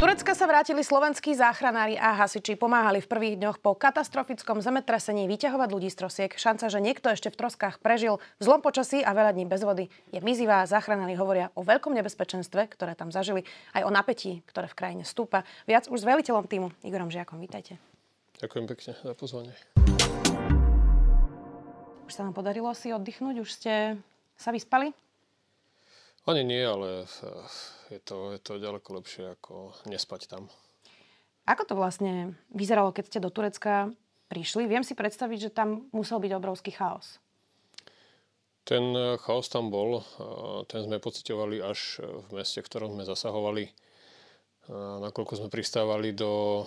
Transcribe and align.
Turecka 0.00 0.32
sa 0.32 0.48
vrátili 0.48 0.80
slovenskí 0.80 1.36
záchranári 1.36 1.92
a 2.00 2.16
hasiči. 2.16 2.56
Pomáhali 2.56 3.04
v 3.04 3.10
prvých 3.12 3.36
dňoch 3.36 3.60
po 3.60 3.76
katastrofickom 3.76 4.64
zemetrasení 4.64 5.28
vyťahovať 5.28 5.68
ľudí 5.68 5.92
z 5.92 5.96
trosiek. 6.00 6.32
Šanca, 6.32 6.72
že 6.72 6.80
niekto 6.80 7.12
ešte 7.12 7.28
v 7.28 7.36
troskách 7.36 7.84
prežil 7.84 8.16
v 8.40 8.42
zlom 8.48 8.64
počasí 8.64 9.04
a 9.04 9.12
veľa 9.12 9.36
dní 9.36 9.44
bez 9.44 9.60
vody 9.60 9.92
je 10.08 10.24
mizivá. 10.24 10.64
Záchranári 10.64 11.20
hovoria 11.20 11.52
o 11.52 11.60
veľkom 11.60 11.92
nebezpečenstve, 11.92 12.72
ktoré 12.72 12.96
tam 12.96 13.12
zažili, 13.12 13.44
aj 13.76 13.84
o 13.84 13.92
napätí, 13.92 14.40
ktoré 14.48 14.72
v 14.72 14.78
krajine 14.80 15.04
stúpa. 15.04 15.44
Viac 15.68 15.92
už 15.92 16.00
s 16.00 16.08
veliteľom 16.08 16.48
týmu 16.48 16.72
Igorom 16.80 17.12
Žiakom. 17.12 17.36
Vítajte. 17.36 17.76
Ďakujem 18.40 18.64
pekne 18.72 18.96
za 19.04 19.12
pozvanie. 19.12 19.52
Už 22.08 22.12
sa 22.16 22.24
vám 22.24 22.32
podarilo 22.32 22.72
si 22.72 22.88
oddychnúť? 22.88 23.44
Už 23.44 23.52
ste 23.52 24.00
sa 24.32 24.48
vyspali? 24.48 24.96
Ani 26.30 26.46
nie, 26.46 26.62
ale 26.62 27.10
je 27.90 27.98
to, 27.98 28.30
je 28.30 28.38
to 28.38 28.62
ďaleko 28.62 29.02
lepšie 29.02 29.34
ako 29.34 29.74
nespať 29.90 30.30
tam. 30.30 30.46
Ako 31.42 31.66
to 31.66 31.74
vlastne 31.74 32.38
vyzeralo, 32.54 32.94
keď 32.94 33.04
ste 33.10 33.18
do 33.18 33.34
Turecka 33.34 33.90
prišli? 34.30 34.70
Viem 34.70 34.86
si 34.86 34.94
predstaviť, 34.94 35.50
že 35.50 35.50
tam 35.50 35.90
musel 35.90 36.22
byť 36.22 36.32
obrovský 36.38 36.70
chaos. 36.70 37.18
Ten 38.62 38.94
eh, 38.94 39.18
chaos 39.18 39.50
tam 39.50 39.74
bol. 39.74 39.98
Eh, 39.98 40.62
ten 40.70 40.86
sme 40.86 41.02
pocitovali 41.02 41.58
až 41.58 41.98
v 41.98 42.38
meste, 42.38 42.62
v 42.62 42.68
ktorom 42.70 42.94
sme 42.94 43.02
zasahovali. 43.02 43.66
Eh, 43.66 43.74
nakoľko 45.02 45.42
sme 45.42 45.48
pristávali 45.50 46.14
do 46.14 46.62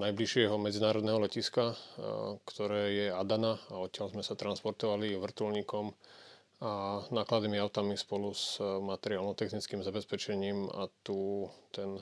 najbližšieho 0.00 0.56
medzinárodného 0.56 1.20
letiska, 1.20 1.76
ktoré 2.48 2.82
je 2.96 3.06
Adana 3.12 3.60
a 3.68 3.76
odtiaľ 3.76 4.16
sme 4.16 4.24
sa 4.24 4.32
transportovali 4.32 5.12
vrtulníkom 5.20 5.92
a 6.60 7.04
nákladnými 7.12 7.60
autami 7.60 8.00
spolu 8.00 8.32
s 8.32 8.56
e, 8.56 8.64
materiálno-technickým 8.64 9.84
zabezpečením 9.84 10.72
a 10.72 10.88
tú, 11.04 11.52
ten, 11.68 12.00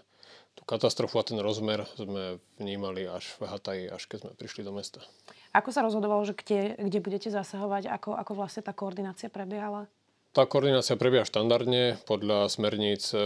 tú 0.55 0.63
katastrofu 0.63 1.19
a 1.19 1.27
ten 1.27 1.43
rozmer 1.43 1.83
sme 1.99 2.39
vnímali 2.63 3.03
až 3.03 3.35
v 3.43 3.51
Hataji, 3.51 3.85
až 3.91 4.07
keď 4.07 4.19
sme 4.23 4.33
prišli 4.39 4.63
do 4.63 4.71
mesta. 4.71 5.03
Ako 5.51 5.75
sa 5.75 5.83
rozhodovalo, 5.83 6.23
že 6.23 6.39
kde, 6.39 6.79
kde 6.79 6.99
budete 7.03 7.29
zasahovať? 7.35 7.91
Ako, 7.91 8.15
ako 8.15 8.33
vlastne 8.39 8.63
tá 8.63 8.71
koordinácia 8.71 9.27
prebiehala? 9.27 9.91
Tá 10.35 10.51
koordinácia 10.51 10.99
prebieha 10.99 11.23
štandardne 11.23 12.03
podľa 12.11 12.51
smerníc 12.51 13.11
e, 13.11 13.19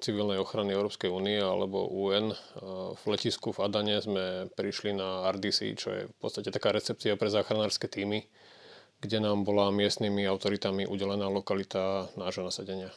civilnej 0.00 0.40
ochrany 0.40 0.76
Európskej 0.76 1.08
únie 1.08 1.40
alebo 1.40 1.88
UN. 1.88 2.32
E, 2.32 2.36
v 2.92 3.02
letisku 3.08 3.56
v 3.56 3.64
Adane 3.64 4.00
sme 4.04 4.52
prišli 4.52 4.96
na 4.96 5.28
RDC, 5.32 5.58
čo 5.80 5.88
je 5.96 6.02
v 6.08 6.16
podstate 6.20 6.52
taká 6.52 6.76
recepcia 6.76 7.16
pre 7.16 7.32
záchranárske 7.32 7.88
týmy 7.88 8.28
kde 8.98 9.18
nám 9.22 9.46
bola 9.46 9.70
miestnymi 9.70 10.26
autoritami 10.26 10.86
udelená 10.86 11.30
lokalita 11.30 12.10
nášho 12.18 12.42
nasadenia. 12.42 12.90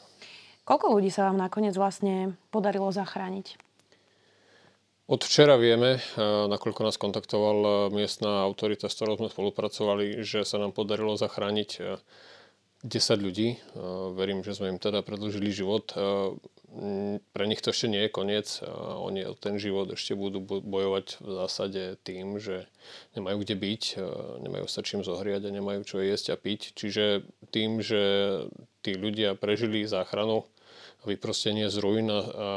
Koľko 0.65 0.97
ľudí 0.97 1.09
sa 1.09 1.29
vám 1.29 1.41
nakoniec 1.41 1.73
vlastne 1.73 2.37
podarilo 2.53 2.89
zachrániť? 2.93 3.57
Od 5.11 5.19
včera 5.27 5.59
vieme, 5.59 5.99
eh, 5.99 6.23
nakoľko 6.47 6.87
nás 6.87 6.95
kontaktoval 6.95 7.57
eh, 7.59 7.73
miestna 7.91 8.47
autorita, 8.47 8.87
s 8.87 8.95
ktorou 8.95 9.19
sme 9.19 9.27
spolupracovali, 9.27 10.23
že 10.23 10.47
sa 10.47 10.55
nám 10.55 10.71
podarilo 10.71 11.19
zachrániť 11.19 11.69
10 12.87 12.87
eh, 12.87 13.19
ľudí. 13.19 13.47
Verím, 14.15 14.39
že 14.45 14.55
sme 14.55 14.71
im 14.71 14.79
teda 14.79 15.03
predlžili 15.03 15.51
život. 15.51 15.91
Pre 17.35 17.45
nich 17.51 17.59
to 17.59 17.75
ešte 17.75 17.91
nie 17.91 18.07
je 18.07 18.15
koniec. 18.15 18.63
Oni 19.03 19.27
ten 19.43 19.59
život 19.59 19.91
ešte 19.91 20.15
budú 20.15 20.39
bojovať 20.39 21.19
v 21.19 21.29
zásade 21.35 21.99
tým, 22.07 22.39
že 22.39 22.71
nemajú 23.19 23.43
kde 23.43 23.55
byť, 23.59 23.83
nemajú 24.39 24.65
sa 24.71 24.79
čím 24.79 25.03
zohriať 25.03 25.51
a 25.51 25.55
nemajú 25.55 25.83
čo 25.83 25.99
jesť 25.99 26.31
a 26.31 26.37
piť. 26.39 26.71
Čiže 26.79 27.27
tým, 27.51 27.83
že 27.83 28.01
tí 28.87 28.95
ľudia 28.95 29.35
prežili 29.35 29.83
záchranu, 29.83 30.47
vyprostenie 31.03 31.67
z 31.67 31.77
ruín 31.81 32.07
a, 32.07 32.21
a, 32.23 32.49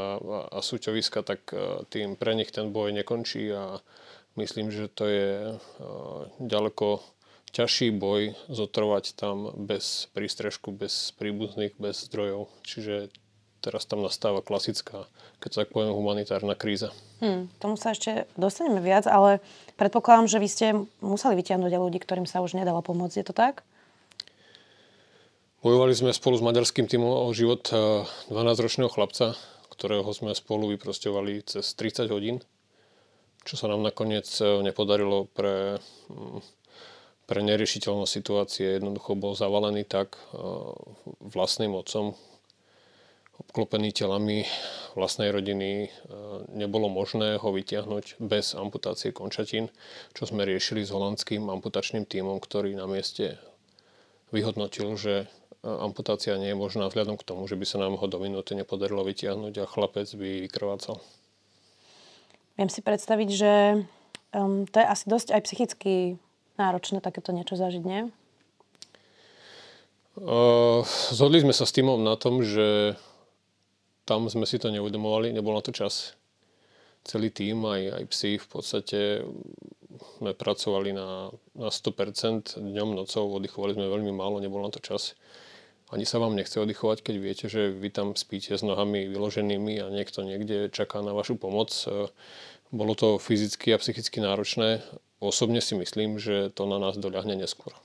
a 0.52 0.58
súťoviska, 0.62 1.26
tak 1.26 1.50
tým 1.90 2.14
pre 2.14 2.38
nich 2.38 2.54
ten 2.54 2.70
boj 2.70 2.94
nekončí 2.94 3.50
a 3.50 3.82
myslím, 4.38 4.70
že 4.70 4.86
to 4.92 5.10
je 5.10 5.30
ďaleko 6.38 7.02
ťažší 7.50 7.90
boj 7.94 8.38
zotrvať 8.46 9.18
tam 9.18 9.50
bez 9.54 10.06
prístrežku, 10.14 10.70
bez 10.70 11.14
príbuzných, 11.18 11.78
bez 11.78 12.06
zdrojov. 12.06 12.50
Čiže 12.66 13.14
teraz 13.64 13.88
tam 13.88 14.04
nastáva 14.04 14.44
klasická, 14.44 15.08
keď 15.40 15.48
to 15.48 15.60
tak 15.64 15.72
poviem, 15.72 15.96
humanitárna 15.96 16.52
kríza. 16.52 16.92
Hmm, 17.24 17.48
tomu 17.56 17.80
sa 17.80 17.96
ešte 17.96 18.28
dostaneme 18.36 18.84
viac, 18.84 19.08
ale 19.08 19.40
predpokladám, 19.80 20.28
že 20.28 20.36
vy 20.36 20.48
ste 20.52 20.66
museli 21.00 21.40
vytiahnuť 21.40 21.72
aj 21.72 21.80
ľudí, 21.80 21.96
ktorým 22.04 22.28
sa 22.28 22.44
už 22.44 22.60
nedalo 22.60 22.84
pomôcť. 22.84 23.24
Je 23.24 23.26
to 23.26 23.32
tak? 23.32 23.64
Bojovali 25.64 25.96
sme 25.96 26.12
spolu 26.12 26.36
s 26.36 26.44
maďarským 26.44 26.84
týmom 26.84 27.24
o 27.24 27.32
život 27.32 27.64
12-ročného 28.28 28.92
eh, 28.92 28.92
chlapca, 28.92 29.32
ktorého 29.72 30.04
sme 30.12 30.36
spolu 30.36 30.68
vyprostovali 30.76 31.40
cez 31.40 31.64
30 31.72 32.12
hodín, 32.12 32.44
čo 33.48 33.56
sa 33.56 33.72
nám 33.72 33.80
nakoniec 33.80 34.28
eh, 34.44 34.60
nepodarilo 34.60 35.24
pre, 35.32 35.80
mm, 36.12 36.44
pre 37.24 37.40
neriešiteľnosť 37.48 38.12
situácie. 38.12 38.76
Jednoducho 38.76 39.16
bol 39.16 39.32
zavalený 39.32 39.88
tak 39.88 40.20
eh, 40.20 40.44
vlastným 41.32 41.72
otcom, 41.80 42.12
obklopený 43.40 43.90
telami 43.90 44.46
vlastnej 44.94 45.34
rodiny, 45.34 45.86
e, 45.86 45.88
nebolo 46.54 46.86
možné 46.86 47.38
ho 47.38 47.48
vytiahnuť 47.50 48.22
bez 48.22 48.54
amputácie 48.54 49.10
končatín, 49.10 49.70
čo 50.14 50.26
sme 50.26 50.46
riešili 50.46 50.86
s 50.86 50.94
holandským 50.94 51.50
amputačným 51.50 52.06
tímom, 52.06 52.38
ktorý 52.38 52.78
na 52.78 52.86
mieste 52.86 53.38
vyhodnotil, 54.30 54.94
že 54.94 55.14
e, 55.22 55.26
amputácia 55.66 56.38
nie 56.38 56.54
je 56.54 56.58
možná 56.58 56.86
vzhľadom 56.86 57.18
k 57.18 57.26
tomu, 57.26 57.46
že 57.50 57.58
by 57.58 57.66
sa 57.66 57.82
nám 57.82 57.98
ho 57.98 58.06
do 58.06 58.22
minúty 58.22 58.54
nepodarilo 58.54 59.02
vytiahnuť 59.02 59.54
a 59.62 59.70
chlapec 59.70 60.06
by 60.14 60.46
vykrvácal. 60.46 61.02
Viem 62.54 62.70
si 62.70 62.86
predstaviť, 62.86 63.28
že 63.34 63.52
um, 64.30 64.62
to 64.70 64.78
je 64.78 64.86
asi 64.86 65.04
dosť 65.10 65.34
aj 65.34 65.40
psychicky 65.42 66.22
náročné 66.54 67.02
takéto 67.02 67.34
niečo 67.34 67.58
zažiť, 67.58 67.82
nie? 67.82 68.14
Uh, 70.14 70.86
zhodli 71.10 71.42
sme 71.42 71.50
sa 71.50 71.66
s 71.66 71.74
týmom 71.74 71.98
na 71.98 72.14
tom, 72.14 72.46
že 72.46 72.94
tam 74.04 74.28
sme 74.28 74.44
si 74.44 74.60
to 74.60 74.68
neuvedomovali, 74.68 75.32
nebol 75.32 75.56
na 75.56 75.64
to 75.64 75.72
čas. 75.72 76.16
Celý 77.04 77.28
tým, 77.28 77.64
aj, 77.68 77.82
aj 78.00 78.04
psi 78.08 78.30
v 78.40 78.46
podstate 78.48 79.00
sme 80.20 80.32
pracovali 80.32 80.96
na, 80.96 81.28
na 81.56 81.68
100% 81.68 82.60
dňom, 82.60 82.96
nocou, 82.96 83.28
oddychovali 83.28 83.76
sme 83.76 83.92
veľmi 83.92 84.12
málo, 84.12 84.40
nebol 84.40 84.64
na 84.64 84.72
to 84.72 84.80
čas. 84.80 85.16
Ani 85.92 86.08
sa 86.08 86.16
vám 86.18 86.34
nechce 86.34 86.56
oddychovať, 86.56 87.04
keď 87.04 87.16
viete, 87.20 87.46
že 87.46 87.70
vy 87.70 87.92
tam 87.92 88.16
spíte 88.16 88.56
s 88.56 88.64
nohami 88.64 89.04
vyloženými 89.06 89.84
a 89.84 89.92
niekto 89.92 90.24
niekde 90.24 90.72
čaká 90.72 91.04
na 91.04 91.12
vašu 91.12 91.36
pomoc. 91.36 91.70
Bolo 92.72 92.92
to 92.96 93.20
fyzicky 93.20 93.70
a 93.70 93.78
psychicky 93.78 94.18
náročné. 94.18 94.80
Osobne 95.20 95.60
si 95.60 95.76
myslím, 95.76 96.18
že 96.18 96.50
to 96.50 96.66
na 96.66 96.80
nás 96.80 96.96
doľahne 96.96 97.36
neskôr. 97.36 97.76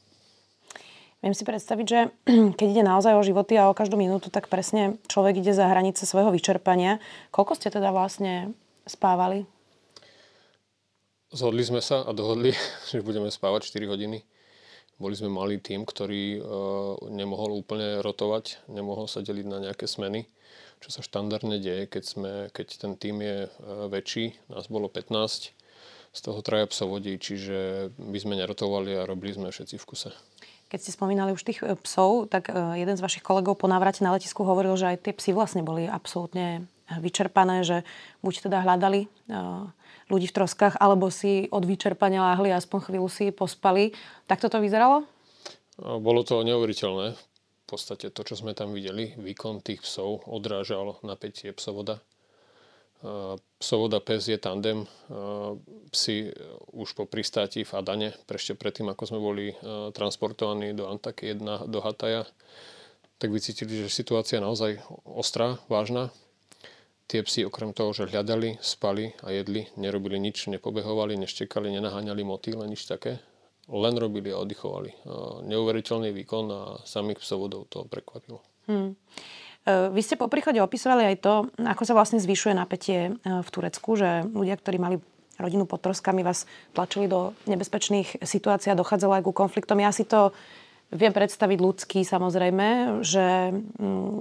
Viem 1.19 1.35
si 1.35 1.43
predstaviť, 1.43 1.85
že 1.85 1.99
keď 2.59 2.67
ide 2.71 2.83
naozaj 2.83 3.13
o 3.19 3.25
životy 3.27 3.59
a 3.59 3.67
o 3.67 3.75
každú 3.75 3.99
minútu, 3.99 4.31
tak 4.31 4.47
presne 4.47 4.95
človek 5.11 5.43
ide 5.43 5.51
za 5.51 5.67
hranice 5.67 6.07
svojho 6.07 6.31
vyčerpania. 6.31 7.03
Koľko 7.35 7.59
ste 7.59 7.67
teda 7.67 7.91
vlastne 7.91 8.55
spávali? 8.87 9.43
Zhodli 11.29 11.61
sme 11.61 11.83
sa 11.83 12.07
a 12.07 12.11
dohodli, 12.15 12.55
že 12.89 13.03
budeme 13.03 13.27
spávať 13.27 13.67
4 13.67 13.91
hodiny. 13.91 14.23
Boli 14.99 15.15
sme 15.15 15.31
malý 15.31 15.63
tým, 15.63 15.87
ktorý 15.87 16.39
uh, 16.39 16.43
nemohol 17.07 17.55
úplne 17.55 18.03
rotovať, 18.03 18.67
nemohol 18.67 19.07
sa 19.07 19.23
deliť 19.23 19.47
na 19.47 19.63
nejaké 19.63 19.87
smeny, 19.87 20.27
čo 20.83 20.91
sa 20.91 20.99
štandardne 20.99 21.55
deje, 21.55 21.87
keď, 21.87 22.03
sme, 22.03 22.31
keď 22.51 22.67
ten 22.75 22.93
tým 22.99 23.23
je 23.23 23.37
uh, 23.47 23.87
väčší. 23.87 24.35
Nás 24.51 24.67
bolo 24.67 24.91
15, 24.91 25.55
z 26.09 26.19
toho 26.19 26.41
traja 26.41 26.65
psovodí, 26.67 27.15
čiže 27.21 27.91
my 28.01 28.17
sme 28.17 28.33
nerotovali 28.39 28.97
a 28.97 29.07
robili 29.07 29.37
sme 29.37 29.53
všetci 29.53 29.77
v 29.77 29.87
kuse. 29.87 30.11
Keď 30.69 30.79
ste 30.85 30.93
spomínali 30.93 31.33
už 31.33 31.41
tých 31.41 31.65
e, 31.65 31.73
psov, 31.81 32.29
tak 32.29 32.53
e, 32.53 32.77
jeden 32.77 32.93
z 32.93 33.01
vašich 33.01 33.25
kolegov 33.25 33.57
po 33.57 33.65
návrate 33.65 34.05
na 34.05 34.13
letisku 34.13 34.45
hovoril, 34.45 34.77
že 34.77 34.93
aj 34.93 34.97
tie 35.01 35.13
psy 35.17 35.33
vlastne 35.33 35.65
boli 35.65 35.89
absolútne 35.89 36.69
vyčerpané, 36.89 37.65
že 37.65 37.81
buď 38.21 38.49
teda 38.49 38.61
hľadali 38.61 39.05
e, 39.05 39.07
ľudí 40.13 40.29
v 40.29 40.35
troskách, 40.37 40.77
alebo 40.77 41.09
si 41.09 41.49
od 41.49 41.65
vyčerpania 41.65 42.21
láhli 42.21 42.53
a 42.53 42.61
aspoň 42.61 42.79
chvíľu 42.85 43.09
si 43.09 43.33
pospali. 43.33 43.97
Tak 44.29 44.45
toto 44.45 44.61
vyzeralo? 44.61 45.05
Bolo 45.77 46.21
to 46.21 46.45
neuveriteľné. 46.45 47.17
V 47.17 47.65
podstate 47.65 48.09
to, 48.09 48.21
čo 48.25 48.37
sme 48.37 48.57
tam 48.57 48.73
videli, 48.73 49.13
výkon 49.17 49.61
tých 49.61 49.85
psov 49.85 50.25
odrážal 50.25 50.97
napätie 51.05 51.53
psovoda 51.53 52.01
Psovoda 53.59 54.03
pes 54.03 54.27
je 54.27 54.35
tandem. 54.35 54.83
Psi 55.91 56.35
už 56.75 56.99
po 56.99 57.07
pristáti 57.07 57.63
v 57.63 57.71
Adane, 57.79 58.11
ešte 58.27 58.59
predtým, 58.59 58.91
ako 58.91 59.03
sme 59.07 59.19
boli 59.23 59.45
transportovaní 59.95 60.75
do 60.75 60.91
Antaky 60.91 61.31
1, 61.31 61.71
do 61.71 61.79
Hataja, 61.79 62.27
tak 63.19 63.31
vycítili, 63.31 63.87
že 63.87 63.91
situácia 63.91 64.39
je 64.39 64.47
naozaj 64.47 64.71
ostrá, 65.07 65.59
vážna. 65.71 66.11
tie 67.09 67.25
psy 67.25 67.41
okrem 67.49 67.73
toho, 67.73 67.89
že 67.89 68.05
hľadali, 68.05 68.61
spali 68.61 69.17
a 69.25 69.33
jedli, 69.33 69.65
nerobili 69.81 70.21
nič, 70.21 70.45
nepobehovali, 70.45 71.17
neštekali, 71.17 71.73
nenaháňali 71.73 72.21
motýle, 72.21 72.69
nič 72.69 72.85
také. 72.85 73.17
Len 73.65 73.97
robili 73.97 74.29
a 74.29 74.41
oddychovali. 74.41 74.93
Neuveriteľný 75.45 76.13
výkon 76.13 76.45
a 76.53 76.61
samých 76.85 77.21
psovodov 77.21 77.69
to 77.69 77.85
prekvapilo. 77.89 78.41
Hmm. 78.69 78.93
Vy 79.67 80.01
ste 80.01 80.15
po 80.15 80.31
príchode 80.31 80.57
opisovali 80.63 81.13
aj 81.13 81.17
to, 81.19 81.33
ako 81.61 81.83
sa 81.83 81.93
vlastne 81.93 82.17
zvyšuje 82.17 82.53
napätie 82.55 83.19
v 83.23 83.49
Turecku, 83.51 83.99
že 83.99 84.23
ľudia, 84.31 84.55
ktorí 84.55 84.77
mali 84.79 84.97
rodinu 85.39 85.63
pod 85.63 85.79
troskami, 85.83 86.23
vás 86.23 86.47
tlačili 86.75 87.07
do 87.07 87.31
nebezpečných 87.47 88.23
situácií 88.23 88.71
a 88.71 88.79
dochádzalo 88.79 89.19
aj 89.19 89.23
ku 89.23 89.31
konfliktom. 89.31 89.79
Ja 89.79 89.95
si 89.95 90.03
to 90.03 90.35
viem 90.91 91.13
predstaviť 91.13 91.57
ľudský 91.61 92.01
samozrejme, 92.03 92.99
že 93.05 93.53
mm, 93.53 94.17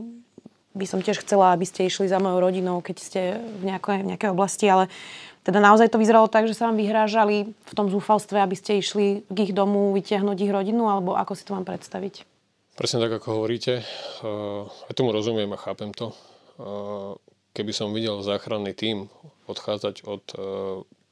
by 0.79 0.85
som 0.87 1.02
tiež 1.02 1.26
chcela, 1.26 1.56
aby 1.56 1.67
ste 1.67 1.91
išli 1.91 2.06
za 2.06 2.23
mojou 2.23 2.38
rodinou, 2.38 2.79
keď 2.84 2.96
ste 3.02 3.20
v 3.41 3.73
nejakej, 3.73 4.05
v 4.05 4.08
nejakej 4.14 4.31
oblasti, 4.31 4.69
ale 4.70 4.87
teda 5.49 5.64
naozaj 5.64 5.88
to 5.88 5.99
vyzeralo 5.99 6.29
tak, 6.29 6.44
že 6.44 6.55
sa 6.55 6.69
vám 6.69 6.76
vyhrážali 6.76 7.50
v 7.56 7.73
tom 7.73 7.88
zúfalstve, 7.88 8.37
aby 8.37 8.52
ste 8.52 8.79
išli 8.79 9.25
k 9.26 9.37
ich 9.49 9.52
domu 9.56 9.96
vytiahnuť 9.96 10.38
ich 10.38 10.52
rodinu, 10.52 10.87
alebo 10.93 11.17
ako 11.17 11.32
si 11.32 11.43
to 11.49 11.56
mám 11.56 11.64
predstaviť? 11.64 12.28
Presne 12.79 13.03
tak, 13.03 13.19
ako 13.19 13.43
hovoríte. 13.43 13.83
Ja 14.23 14.93
tomu 14.95 15.11
rozumiem 15.11 15.51
a 15.51 15.59
chápem 15.59 15.91
to. 15.91 16.15
Keby 17.51 17.75
som 17.75 17.91
videl 17.91 18.23
záchranný 18.23 18.71
tím 18.71 19.11
odchádzať 19.51 20.07
od 20.07 20.23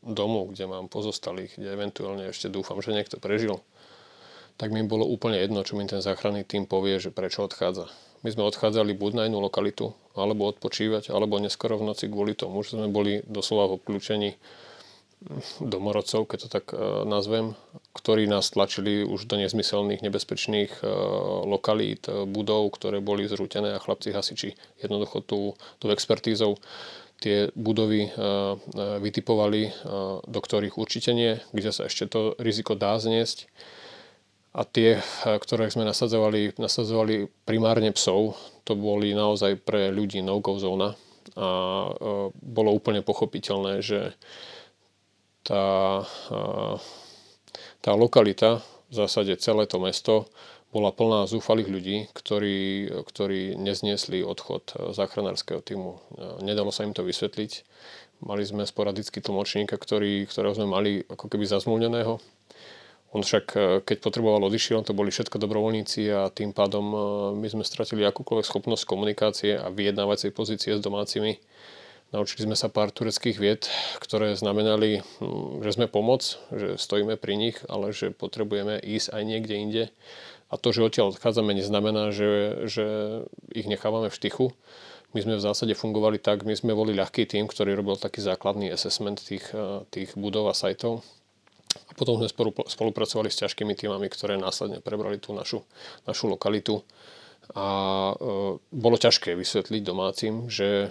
domu, 0.07 0.47
kde 0.55 0.71
mám 0.71 0.87
pozostalých, 0.87 1.59
kde 1.59 1.75
eventuálne 1.75 2.31
ešte 2.31 2.47
dúfam, 2.47 2.79
že 2.79 2.95
niekto 2.95 3.19
prežil, 3.19 3.59
tak 4.63 4.71
mi 4.71 4.87
bolo 4.87 5.11
úplne 5.11 5.43
jedno, 5.43 5.67
čo 5.67 5.75
mi 5.75 5.91
ten 5.91 5.99
záchranný 5.99 6.47
tým 6.47 6.71
povie, 6.71 7.03
že 7.03 7.11
prečo 7.11 7.43
odchádza. 7.43 7.91
My 8.23 8.31
sme 8.31 8.47
odchádzali 8.47 8.95
buď 8.95 9.13
na 9.19 9.23
inú 9.27 9.43
lokalitu, 9.43 9.91
alebo 10.15 10.47
odpočívať, 10.47 11.11
alebo 11.11 11.43
neskoro 11.43 11.83
v 11.83 11.91
noci 11.91 12.07
kvôli 12.07 12.39
tomu, 12.39 12.63
že 12.63 12.79
sme 12.79 12.87
boli 12.87 13.27
doslova 13.27 13.75
v 13.75 13.83
obklúčení 13.83 14.39
domorodcov, 15.59 16.31
keď 16.31 16.39
to 16.47 16.49
tak 16.49 16.67
uh, 16.73 17.03
nazvem, 17.03 17.59
ktorí 17.95 18.31
nás 18.31 18.51
tlačili 18.55 19.03
už 19.03 19.27
do 19.27 19.37
nezmyselných, 19.39 20.03
nebezpečných 20.03 20.83
uh, 20.83 20.89
lokalít, 21.45 22.07
uh, 22.07 22.27
budov, 22.27 22.75
ktoré 22.79 23.03
boli 23.03 23.27
zrútené 23.27 23.75
a 23.75 23.83
chlapci 23.83 24.15
hasiči 24.15 24.55
jednoducho 24.79 25.23
tú, 25.27 25.59
tú 25.83 25.91
expertízou 25.91 26.59
tie 27.17 27.49
budovy 27.57 28.13
vytipovali, 29.01 29.73
do 30.29 30.37
ktorých 30.37 30.77
určite 30.77 31.17
nie, 31.17 31.41
kde 31.49 31.73
sa 31.73 31.89
ešte 31.89 32.13
to 32.13 32.37
riziko 32.37 32.77
dá 32.77 33.01
zniesť. 33.01 33.49
A 34.53 34.69
tie, 34.69 35.01
ktoré 35.25 35.73
sme 35.73 35.89
nasadzovali, 35.89 36.61
nasadzovali 36.61 37.25
primárne 37.49 37.89
psov, 37.97 38.37
to 38.69 38.77
boli 38.77 39.17
naozaj 39.17 39.57
pre 39.65 39.89
ľudí 39.89 40.21
no-go 40.21 40.61
zóna. 40.61 40.93
A 41.41 41.49
bolo 42.37 42.77
úplne 42.77 43.01
pochopiteľné, 43.01 43.81
že 43.81 44.13
tá, 45.47 46.03
tá 47.81 47.93
lokalita, 47.95 48.67
v 48.91 48.95
zásade 48.95 49.39
celé 49.39 49.71
to 49.71 49.79
mesto, 49.79 50.27
bola 50.75 50.91
plná 50.91 51.31
zúfalých 51.31 51.71
ľudí, 51.71 51.97
ktorí, 52.13 52.91
ktorí 53.07 53.55
nezniesli 53.57 54.21
odchod 54.27 54.77
záchranárskeho 54.93 55.63
týmu. 55.63 56.03
Nedalo 56.43 56.75
sa 56.75 56.85
im 56.85 56.93
to 56.93 57.07
vysvetliť. 57.07 57.65
Mali 58.27 58.43
sme 58.45 58.67
sporadický 58.67 59.23
tlmočníka, 59.23 59.79
ktorý, 59.79 60.27
ktorého 60.29 60.53
sme 60.53 60.69
mali 60.69 61.07
ako 61.07 61.33
keby 61.33 61.49
zazmúneného. 61.49 62.19
On 63.17 63.23
však, 63.23 63.57
keď 63.87 63.97
potreboval, 64.03 64.45
odišiel, 64.45 64.85
to 64.85 64.93
boli 64.93 65.09
všetko 65.09 65.41
dobrovoľníci 65.41 66.11
a 66.13 66.29
tým 66.29 66.53
pádom 66.53 66.85
e, 66.93 66.99
my 67.39 67.49
sme 67.49 67.65
stratili 67.65 68.05
akúkoľvek 68.05 68.45
schopnosť 68.45 68.85
komunikácie 68.85 69.57
a 69.57 69.73
vyjednávacej 69.73 70.37
pozície 70.37 70.77
s 70.77 70.85
domácimi. 70.85 71.41
Naučili 72.17 72.49
sme 72.49 72.57
sa 72.57 72.73
pár 72.73 72.89
tureckých 72.89 73.37
vied, 73.37 73.69
ktoré 74.01 74.33
znamenali, 74.33 75.05
hm, 75.21 75.61
že 75.61 75.77
sme 75.77 75.85
pomoc, 75.85 76.41
že 76.49 76.81
stojíme 76.81 77.21
pri 77.21 77.37
nich, 77.37 77.61
ale 77.69 77.93
že 77.93 78.09
potrebujeme 78.09 78.81
ísť 78.81 79.13
aj 79.13 79.23
niekde 79.29 79.55
inde 79.61 79.85
a 80.49 80.55
to, 80.57 80.73
že 80.73 80.81
odtiaľ 80.81 81.13
odchádzame, 81.13 81.53
neznamená, 81.53 82.17
že, 82.17 82.65
že 82.65 82.87
ich 83.53 83.69
nechávame 83.69 84.09
v 84.09 84.17
štychu. 84.17 84.57
My 85.13 85.21
sme 85.21 85.37
v 85.37 85.45
zásade 85.45 85.77
fungovali 85.77 86.17
tak, 86.17 86.49
my 86.49 86.57
sme 86.57 86.73
boli 86.73 86.97
ľahký 86.97 87.29
tým, 87.29 87.51
ktorý 87.51 87.77
robil 87.77 88.01
taký 88.01 88.25
základný 88.25 88.73
assessment 88.73 89.21
tých, 89.21 89.53
eh, 89.53 89.85
tých 89.93 90.17
budov 90.17 90.49
a 90.49 90.57
sajtov. 90.57 91.05
A 91.77 91.93
potom 91.93 92.17
sme 92.17 92.33
spolupracovali 92.65 93.29
s 93.29 93.45
ťažkými 93.45 93.77
týmami, 93.77 94.09
ktoré 94.09 94.41
následne 94.41 94.81
prebrali 94.81 95.21
tú 95.21 95.37
našu, 95.37 95.69
našu 96.09 96.33
lokalitu. 96.33 96.81
A 97.53 97.69
e, 98.11 98.15
bolo 98.59 98.97
ťažké 98.97 99.37
vysvetliť 99.37 99.83
domácim, 99.85 100.49
že 100.49 100.89
e, 100.89 100.91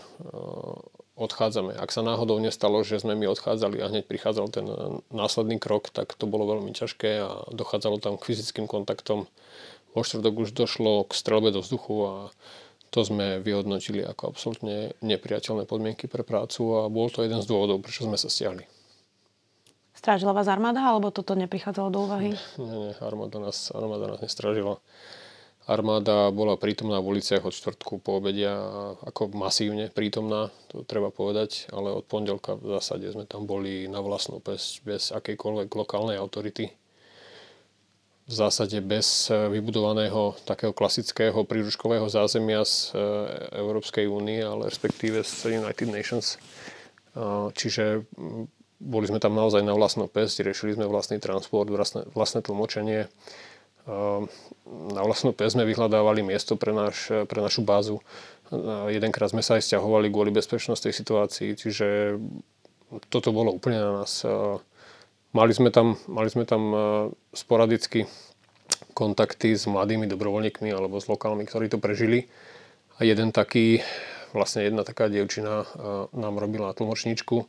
odchádzame. 1.16 1.76
Ak 1.80 1.96
sa 1.96 2.04
náhodou 2.04 2.40
nestalo, 2.44 2.84
že 2.84 3.00
sme 3.00 3.16
my 3.16 3.32
odchádzali 3.32 3.80
a 3.80 3.90
hneď 3.92 4.04
prichádzal 4.08 4.48
ten 4.52 4.66
následný 5.12 5.58
krok, 5.60 5.90
tak 5.90 6.12
to 6.16 6.28
bolo 6.28 6.48
veľmi 6.48 6.76
ťažké 6.76 7.12
a 7.24 7.48
dochádzalo 7.56 8.04
tam 8.04 8.20
k 8.20 8.32
fyzickým 8.32 8.68
kontaktom. 8.68 9.28
Vo 9.96 10.02
štvrtok 10.04 10.36
už 10.44 10.50
došlo 10.52 11.08
k 11.08 11.12
strelbe 11.16 11.56
do 11.56 11.64
vzduchu 11.64 11.96
a 12.04 12.14
to 12.92 13.04
sme 13.04 13.40
vyhodnotili 13.40 14.04
ako 14.04 14.36
absolútne 14.36 14.96
nepriateľné 15.00 15.64
podmienky 15.68 16.08
pre 16.08 16.24
prácu 16.24 16.84
a 16.84 16.92
bol 16.92 17.08
to 17.08 17.24
jeden 17.24 17.40
z 17.40 17.48
dôvodov, 17.48 17.84
prečo 17.84 18.04
sme 18.04 18.20
sa 18.20 18.28
stiahli. 18.28 18.68
Strážila 19.96 20.36
vás 20.36 20.52
armáda, 20.52 20.84
alebo 20.84 21.10
toto 21.12 21.34
neprichádzalo 21.40 21.88
do 21.92 22.00
úvahy? 22.04 22.36
Nie, 22.60 22.92
nie, 22.92 22.94
armáda 23.00 23.40
nás, 23.40 23.72
armáda 23.72 24.12
nás 24.12 24.20
nestrážila. 24.20 24.84
Armáda 25.66 26.30
bola 26.30 26.62
prítomná 26.62 27.02
v 27.02 27.18
uliciach 27.18 27.42
od 27.42 27.50
štvrtku 27.50 27.98
po 27.98 28.22
obedia, 28.22 28.54
ako 29.02 29.34
masívne 29.34 29.90
prítomná, 29.90 30.54
to 30.70 30.86
treba 30.86 31.10
povedať, 31.10 31.74
ale 31.74 31.90
od 31.90 32.06
pondelka 32.06 32.54
v 32.54 32.78
zásade 32.78 33.10
sme 33.10 33.26
tam 33.26 33.50
boli 33.50 33.90
na 33.90 33.98
vlastnú 33.98 34.38
pes, 34.38 34.78
bez 34.86 35.10
akejkoľvek 35.10 35.70
lokálnej 35.74 36.22
autority. 36.22 36.70
V 38.30 38.34
zásade 38.34 38.78
bez 38.82 39.30
vybudovaného 39.34 40.38
takého 40.46 40.74
klasického 40.74 41.46
príručkového 41.46 42.10
zázemia 42.10 42.66
z 42.66 42.94
e, 42.94 42.98
Európskej 43.58 44.10
únie, 44.10 44.42
ale 44.42 44.66
respektíve 44.66 45.22
z 45.22 45.62
United 45.62 45.90
Nations. 45.90 46.42
Čiže 47.54 48.04
boli 48.82 49.06
sme 49.08 49.24
tam 49.24 49.38
naozaj 49.40 49.64
na 49.64 49.72
vlastnú 49.72 50.12
pesť, 50.12 50.44
riešili 50.44 50.76
sme 50.76 50.90
vlastný 50.90 51.18
transport, 51.24 51.72
vlastné, 51.72 52.12
vlastné 52.12 52.44
tlmočenie, 52.44 53.08
na 53.86 55.02
vlastnú 55.06 55.30
pes 55.30 55.54
sme 55.54 55.66
vyhľadávali 55.66 56.26
miesto 56.26 56.58
pre, 56.58 56.74
naš, 56.74 57.10
pre 57.30 57.40
našu 57.42 57.62
bázu. 57.62 58.02
Jedenkrát 58.90 59.30
sme 59.30 59.46
sa 59.46 59.58
aj 59.58 59.66
stiahovali 59.66 60.10
kvôli 60.10 60.34
bezpečnostnej 60.34 60.94
situácii, 60.94 61.58
čiže 61.58 62.18
toto 63.10 63.34
bolo 63.34 63.50
úplne 63.54 63.82
na 63.82 63.92
nás. 64.02 64.22
Ehm, 64.22 64.62
mali 65.34 65.52
sme 65.52 65.74
tam, 65.74 65.98
mali 66.06 66.30
sme 66.30 66.46
tam 66.46 66.62
ehm, 66.72 66.80
sporadicky 67.34 68.06
kontakty 68.96 69.52
s 69.58 69.68
mladými 69.68 70.08
dobrovoľníkmi 70.08 70.72
alebo 70.72 71.02
s 71.02 71.10
lokálmi, 71.12 71.44
ktorí 71.44 71.68
to 71.68 71.82
prežili. 71.82 72.32
A 72.96 73.04
jeden 73.04 73.36
taký, 73.36 73.84
vlastne 74.32 74.64
jedna 74.64 74.88
taká 74.88 75.12
dievčina 75.12 75.68
nám 76.16 76.40
robila 76.40 76.72
tlmočníčku 76.72 77.44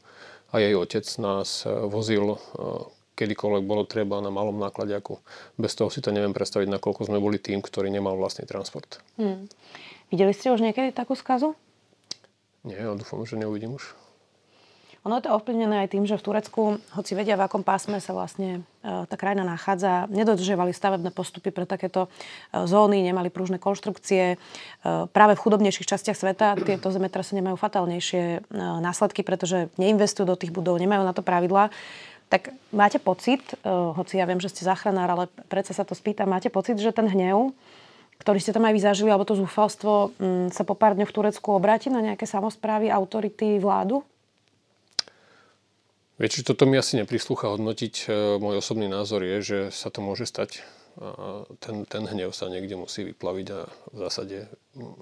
a 0.50 0.54
jej 0.58 0.75
otec 0.75 1.06
nás 1.22 1.62
vozil 1.62 2.34
kedykoľvek 3.16 3.64
bolo 3.64 3.88
treba 3.88 4.20
na 4.20 4.28
malom 4.28 4.61
nákladiaku. 4.61 5.18
Bez 5.56 5.73
toho 5.73 5.88
si 5.88 6.04
to 6.04 6.12
neviem 6.12 6.37
predstaviť, 6.37 6.68
nakoľko 6.68 7.08
sme 7.08 7.18
boli 7.18 7.40
tým, 7.40 7.64
ktorý 7.64 7.88
nemal 7.88 8.14
vlastný 8.20 8.44
transport. 8.44 9.00
Hmm. 9.16 9.49
Videli 10.12 10.37
ste 10.37 10.52
už 10.52 10.61
niekedy 10.61 10.92
takú 10.92 11.16
skazu? 11.16 11.56
Nie, 12.62 12.85
ja 12.85 12.92
dúfam, 12.92 13.25
že 13.25 13.40
neuvidím 13.40 13.75
už. 13.75 13.96
Ono 15.06 15.23
je 15.23 15.30
to 15.30 15.38
ovplyvnené 15.38 15.87
aj 15.87 15.94
tým, 15.94 16.02
že 16.02 16.18
v 16.18 16.26
Turecku, 16.26 16.82
hoci 16.99 17.14
vedia, 17.14 17.38
v 17.38 17.46
akom 17.46 17.62
pásme 17.62 18.02
sa 18.02 18.11
vlastne 18.11 18.66
e, 18.82 19.06
tá 19.06 19.14
krajina 19.14 19.46
nachádza, 19.46 20.11
nedodržiavali 20.11 20.75
stavebné 20.75 21.14
postupy 21.14 21.54
pre 21.54 21.62
takéto 21.62 22.11
e, 22.50 22.66
zóny, 22.66 23.06
nemali 23.06 23.30
pružné 23.30 23.62
konštrukcie. 23.62 24.35
E, 24.35 24.37
práve 25.14 25.38
v 25.38 25.42
chudobnejších 25.46 25.87
častiach 25.87 26.18
sveta 26.18 26.58
tieto 26.58 26.90
zemetrasenia 26.90 27.38
majú 27.38 27.54
fatálnejšie 27.54 28.50
následky, 28.82 29.23
pretože 29.23 29.70
neinvestujú 29.78 30.26
do 30.26 30.35
tých 30.35 30.50
budov, 30.50 30.82
nemajú 30.82 31.06
na 31.06 31.14
to 31.14 31.23
pravidla. 31.23 31.70
Tak 32.26 32.50
máte 32.75 32.99
pocit, 32.99 33.54
uh, 33.62 33.95
hoci 33.95 34.18
ja 34.18 34.26
viem, 34.26 34.42
že 34.42 34.50
ste 34.50 34.66
záchranár, 34.66 35.14
ale 35.14 35.25
predsa 35.47 35.71
sa 35.71 35.87
to 35.87 35.95
spýtam, 35.95 36.26
máte 36.26 36.50
pocit, 36.50 36.75
že 36.75 36.90
ten 36.90 37.06
hnev, 37.06 37.54
ktorý 38.18 38.42
ste 38.42 38.50
tam 38.50 38.66
aj 38.66 38.75
vyzažili, 38.75 39.14
alebo 39.14 39.28
to 39.28 39.38
zúfalstvo, 39.38 40.11
um, 40.18 40.50
sa 40.50 40.66
po 40.66 40.75
pár 40.75 40.99
dňoch 40.99 41.11
v 41.11 41.16
Turecku 41.23 41.54
obráti 41.54 41.87
na 41.87 42.02
nejaké 42.02 42.26
samozprávy, 42.26 42.90
autority, 42.90 43.62
vládu? 43.62 44.02
Viete, 46.16 46.40
toto 46.40 46.64
mi 46.64 46.80
asi 46.80 46.97
neprislúcha 46.97 47.52
hodnotiť. 47.52 48.09
E, 48.09 48.40
môj 48.40 48.64
osobný 48.64 48.88
názor 48.88 49.21
je, 49.21 49.37
že 49.45 49.59
sa 49.68 49.92
to 49.92 50.00
môže 50.00 50.25
stať. 50.25 50.64
A 50.97 51.45
ten, 51.61 51.85
ten 51.85 52.09
hnev 52.09 52.33
sa 52.33 52.49
niekde 52.49 52.73
musí 52.73 53.04
vyplaviť 53.04 53.47
a 53.52 53.68
v 53.92 53.97
zásade 54.00 54.49
mm, 54.73 54.97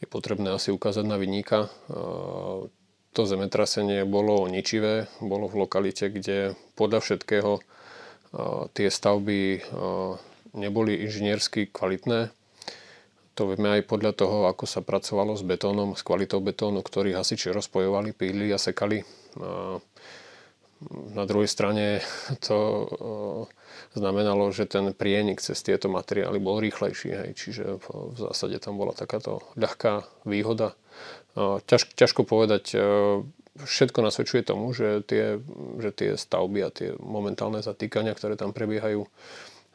je 0.00 0.06
potrebné 0.08 0.48
asi 0.56 0.72
ukázať 0.72 1.04
na 1.04 1.20
vyníka 1.20 1.68
to 3.14 3.22
zemetrasenie 3.24 4.02
bolo 4.02 4.50
ničivé, 4.50 5.06
bolo 5.22 5.46
v 5.46 5.62
lokalite, 5.62 6.10
kde 6.10 6.58
podľa 6.74 7.00
všetkého 7.00 7.62
tie 8.74 8.90
stavby 8.90 9.62
neboli 10.58 10.98
inžiniersky 11.06 11.70
kvalitné. 11.70 12.34
To 13.34 13.50
vieme 13.50 13.78
aj 13.78 13.90
podľa 13.90 14.12
toho, 14.14 14.46
ako 14.46 14.66
sa 14.66 14.82
pracovalo 14.82 15.34
s 15.34 15.42
betónom, 15.42 15.98
s 15.98 16.02
kvalitou 16.06 16.38
betónu, 16.42 16.82
ktorý 16.82 17.18
hasiči 17.18 17.50
rozpojovali, 17.50 18.14
píli 18.14 18.50
a 18.54 18.58
sekali. 18.58 19.02
Na 21.14 21.24
druhej 21.26 21.50
strane 21.50 21.98
to 22.42 22.90
znamenalo, 23.94 24.54
že 24.54 24.70
ten 24.70 24.90
prienik 24.94 25.42
cez 25.42 25.62
tieto 25.66 25.90
materiály 25.90 26.38
bol 26.38 26.62
rýchlejší. 26.62 27.10
Hej. 27.10 27.30
Čiže 27.34 27.64
v 27.82 28.14
zásade 28.18 28.58
tam 28.62 28.78
bola 28.78 28.94
takáto 28.94 29.42
ľahká 29.58 30.06
výhoda. 30.26 30.78
Ťaž, 31.34 31.90
ťažko 31.98 32.22
povedať, 32.22 32.78
všetko 33.54 34.02
nasvedčuje 34.02 34.42
tomu, 34.42 34.74
že 34.74 35.06
tie, 35.06 35.38
že 35.78 35.90
tie 35.94 36.10
stavby 36.18 36.60
a 36.66 36.74
tie 36.74 36.98
momentálne 36.98 37.62
zatýkania, 37.62 38.14
ktoré 38.18 38.34
tam 38.34 38.50
prebiehajú, 38.50 39.06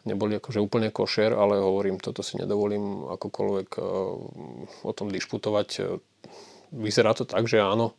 neboli 0.03 0.35
akože 0.35 0.59
úplne 0.59 0.91
košer, 0.91 1.31
ale 1.31 1.59
hovorím, 1.63 1.99
toto 1.99 2.19
si 2.19 2.35
nedovolím 2.35 3.07
akokoľvek 3.07 3.69
eh, 3.79 3.83
o 4.83 4.91
tom 4.91 5.07
dišputovať. 5.11 5.99
Vyzerá 6.75 7.15
to 7.15 7.23
tak, 7.23 7.47
že 7.47 7.63
áno. 7.63 7.95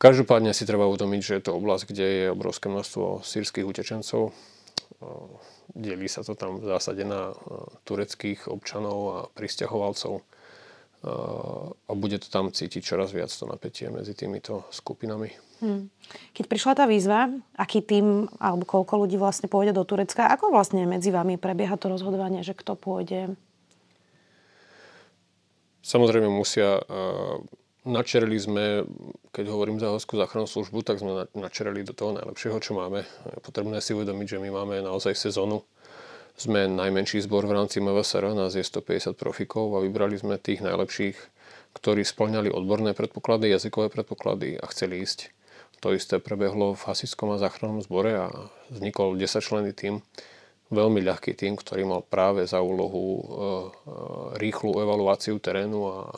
Každopádne 0.00 0.50
si 0.50 0.66
treba 0.66 0.90
uvedomiť, 0.90 1.20
že 1.22 1.36
je 1.38 1.44
to 1.46 1.52
oblasť, 1.54 1.94
kde 1.94 2.06
je 2.06 2.34
obrovské 2.34 2.66
množstvo 2.66 3.22
sírskych 3.22 3.66
utečencov. 3.66 4.30
Eh, 4.30 5.06
delí 5.74 6.06
sa 6.06 6.22
to 6.22 6.38
tam 6.38 6.62
v 6.62 6.70
zásade 6.70 7.02
na 7.02 7.34
eh, 7.34 7.36
tureckých 7.82 8.46
občanov 8.46 8.98
a 9.10 9.18
pristahovalcov 9.34 10.22
a 11.02 11.90
bude 11.98 12.22
to 12.22 12.30
tam 12.30 12.54
cítiť 12.54 12.82
čoraz 12.82 13.10
viac 13.10 13.30
to 13.30 13.44
napätie 13.50 13.90
medzi 13.90 14.14
týmito 14.14 14.70
skupinami. 14.70 15.34
Hmm. 15.58 15.90
Keď 16.34 16.44
prišla 16.46 16.72
tá 16.78 16.84
výzva, 16.86 17.30
aký 17.54 17.82
tým 17.82 18.26
alebo 18.38 18.66
koľko 18.66 19.06
ľudí 19.06 19.18
vlastne 19.18 19.46
pôjde 19.46 19.74
do 19.74 19.82
Turecka, 19.86 20.30
ako 20.30 20.50
vlastne 20.50 20.86
medzi 20.86 21.14
vami 21.14 21.38
prebieha 21.38 21.74
to 21.78 21.90
rozhodovanie, 21.90 22.42
že 22.46 22.54
kto 22.54 22.74
pôjde? 22.74 23.34
Samozrejme 25.82 26.30
musia, 26.30 26.78
načerili 27.82 28.38
sme, 28.38 28.86
keď 29.34 29.50
hovorím 29.50 29.82
za 29.82 29.90
horskú 29.90 30.14
záchrannú 30.14 30.46
službu, 30.46 30.86
tak 30.86 31.02
sme 31.02 31.26
načerili 31.34 31.82
do 31.82 31.90
toho 31.90 32.14
najlepšieho, 32.14 32.62
čo 32.62 32.78
máme. 32.78 33.02
Je 33.26 33.42
potrebné 33.42 33.82
si 33.82 33.90
uvedomiť, 33.90 34.38
že 34.38 34.42
my 34.42 34.50
máme 34.54 34.86
naozaj 34.86 35.18
sezónu 35.18 35.66
sme 36.36 36.66
najmenší 36.66 37.22
zbor 37.22 37.44
v 37.44 37.56
rámci 37.56 37.78
MVSR, 37.78 38.32
nás 38.32 38.56
je 38.56 38.64
150 38.64 39.14
profikov 39.14 39.72
a 39.76 39.84
vybrali 39.84 40.16
sme 40.16 40.40
tých 40.40 40.64
najlepších, 40.64 41.16
ktorí 41.76 42.04
splňali 42.04 42.52
odborné 42.52 42.92
predpoklady, 42.96 43.52
jazykové 43.52 43.88
predpoklady 43.92 44.60
a 44.60 44.66
chceli 44.72 45.04
ísť. 45.04 45.32
To 45.82 45.90
isté 45.90 46.22
prebehlo 46.22 46.78
v 46.78 46.82
Hasickom 46.86 47.34
a 47.34 47.42
záchrannom 47.42 47.82
zbore 47.82 48.14
a 48.14 48.26
vznikol 48.70 49.18
10 49.18 49.42
členný 49.42 49.72
tým, 49.74 49.98
veľmi 50.72 51.04
ľahký 51.04 51.36
tým, 51.36 51.58
ktorý 51.60 51.84
mal 51.84 52.00
práve 52.00 52.48
za 52.48 52.64
úlohu 52.64 53.04
e, 53.04 53.20
e, 53.20 53.28
rýchlu 54.40 54.80
evaluáciu 54.80 55.36
terénu 55.36 55.80
a 55.84 55.96
e, 56.08 56.16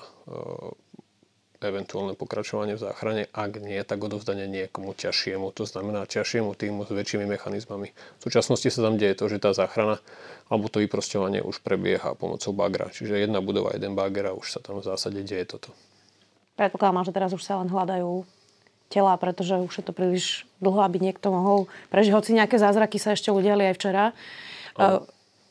eventuálne 1.65 2.13
pokračovanie 2.13 2.77
v 2.77 2.85
záchrane, 2.85 3.23
ak 3.33 3.59
nie, 3.65 3.81
tak 3.83 4.05
odovzdanie 4.05 4.45
niekomu 4.47 4.93
ťažšiemu, 4.93 5.51
to 5.57 5.65
znamená 5.65 6.05
ťažšiemu 6.05 6.53
týmu 6.53 6.85
s 6.85 6.93
väčšími 6.93 7.25
mechanizmami. 7.25 7.91
V 7.91 8.23
súčasnosti 8.23 8.69
sa 8.69 8.81
tam 8.85 9.01
deje 9.01 9.17
to, 9.17 9.33
že 9.33 9.41
tá 9.41 9.57
záchrana 9.57 9.99
alebo 10.53 10.69
to 10.69 10.85
vyprostovanie 10.85 11.41
už 11.41 11.65
prebieha 11.65 12.13
pomocou 12.15 12.53
bagra. 12.53 12.93
Čiže 12.93 13.17
jedna 13.17 13.41
budova, 13.41 13.73
jeden 13.73 13.97
bager 13.97 14.29
a 14.29 14.37
už 14.37 14.47
sa 14.47 14.61
tam 14.61 14.85
v 14.85 14.87
zásade 14.87 15.25
deje 15.25 15.57
toto. 15.57 15.73
Predpokladám, 16.55 17.09
že 17.09 17.17
teraz 17.17 17.31
už 17.33 17.43
sa 17.43 17.59
len 17.59 17.73
hľadajú 17.73 18.23
tela, 18.93 19.17
pretože 19.19 19.59
už 19.59 19.75
je 19.75 19.85
to 19.85 19.97
príliš 19.97 20.47
dlho, 20.61 20.85
aby 20.85 21.03
niekto 21.03 21.33
mohol 21.33 21.67
prežiť. 21.91 22.13
Hoci 22.15 22.31
nejaké 22.37 22.61
zázraky 22.61 23.01
sa 23.01 23.17
ešte 23.17 23.33
udiali 23.33 23.73
aj 23.73 23.75
včera. 23.75 24.05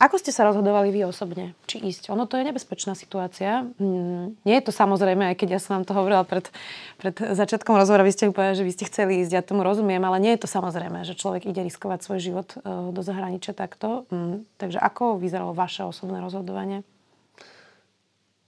Ako 0.03 0.19
ste 0.19 0.36
sa 0.36 0.43
rozhodovali 0.43 0.91
vy 0.91 1.07
osobne? 1.07 1.55
Či 1.63 1.79
ísť? 1.79 2.12
Ono 2.12 2.27
to 2.27 2.36
je 2.36 2.43
nebezpečná 2.43 2.91
situácia. 2.91 3.63
Mm, 3.79 4.36
nie 4.43 4.55
je 4.60 4.63
to 4.67 4.75
samozrejme, 4.75 5.31
aj 5.31 5.39
keď 5.39 5.55
ja 5.55 5.60
som 5.63 5.79
vám 5.79 5.88
to 5.88 5.95
hovorila 5.95 6.27
pred, 6.27 6.51
pred 7.00 7.15
začiatkom 7.15 7.79
rozhovoru, 7.79 8.03
vy 8.03 8.12
ste 8.12 8.36
povedali, 8.36 8.60
že 8.60 8.67
vy 8.67 8.74
ste 8.75 8.89
chceli 8.91 9.24
ísť, 9.24 9.31
ja 9.31 9.39
tomu 9.39 9.63
rozumiem, 9.63 10.03
ale 10.03 10.19
nie 10.19 10.36
je 10.36 10.43
to 10.43 10.51
samozrejme, 10.51 11.07
že 11.07 11.15
človek 11.15 11.48
ide 11.48 11.63
riskovať 11.63 12.03
svoj 12.03 12.19
život 12.19 12.51
e, 12.51 12.91
do 12.91 13.00
zahraničia 13.00 13.55
takto. 13.55 14.03
Mm, 14.12 14.43
takže 14.60 14.83
ako 14.83 15.24
vyzeralo 15.24 15.55
vaše 15.55 15.88
osobné 15.88 16.19
rozhodovanie? 16.19 16.83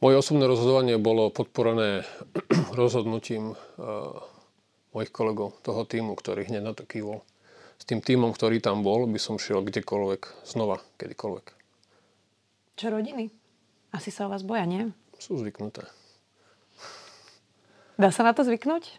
Moje 0.03 0.19
osobné 0.19 0.51
rozhodovanie 0.51 1.00
bolo 1.00 1.31
podporené 1.31 2.03
rozhodnutím 2.75 3.55
uh, 3.55 4.19
mojich 4.91 5.07
kolegov, 5.15 5.55
toho 5.63 5.88
týmu, 5.88 6.19
ktorý 6.19 6.51
hneď 6.51 6.62
na 6.67 6.75
to 6.75 6.83
kývol 6.83 7.24
s 7.86 7.94
tým 7.94 8.01
týmom, 8.01 8.34
ktorý 8.34 8.65
tam 8.65 8.82
bol, 8.82 9.06
by 9.06 9.22
som 9.22 9.38
šiel 9.38 9.62
kdekoľvek, 9.62 10.42
znova, 10.42 10.82
kedykoľvek. 10.98 11.46
Čo 12.82 12.89
rodiny? 12.89 13.30
Asi 13.94 14.10
sa 14.10 14.25
o 14.25 14.34
vás 14.34 14.42
boja, 14.42 14.65
nie? 14.65 14.89
Sú 15.22 15.38
zvyknuté. 15.38 15.86
Dá 18.01 18.10
sa 18.10 18.25
na 18.25 18.34
to 18.34 18.42
zvyknúť? 18.42 18.98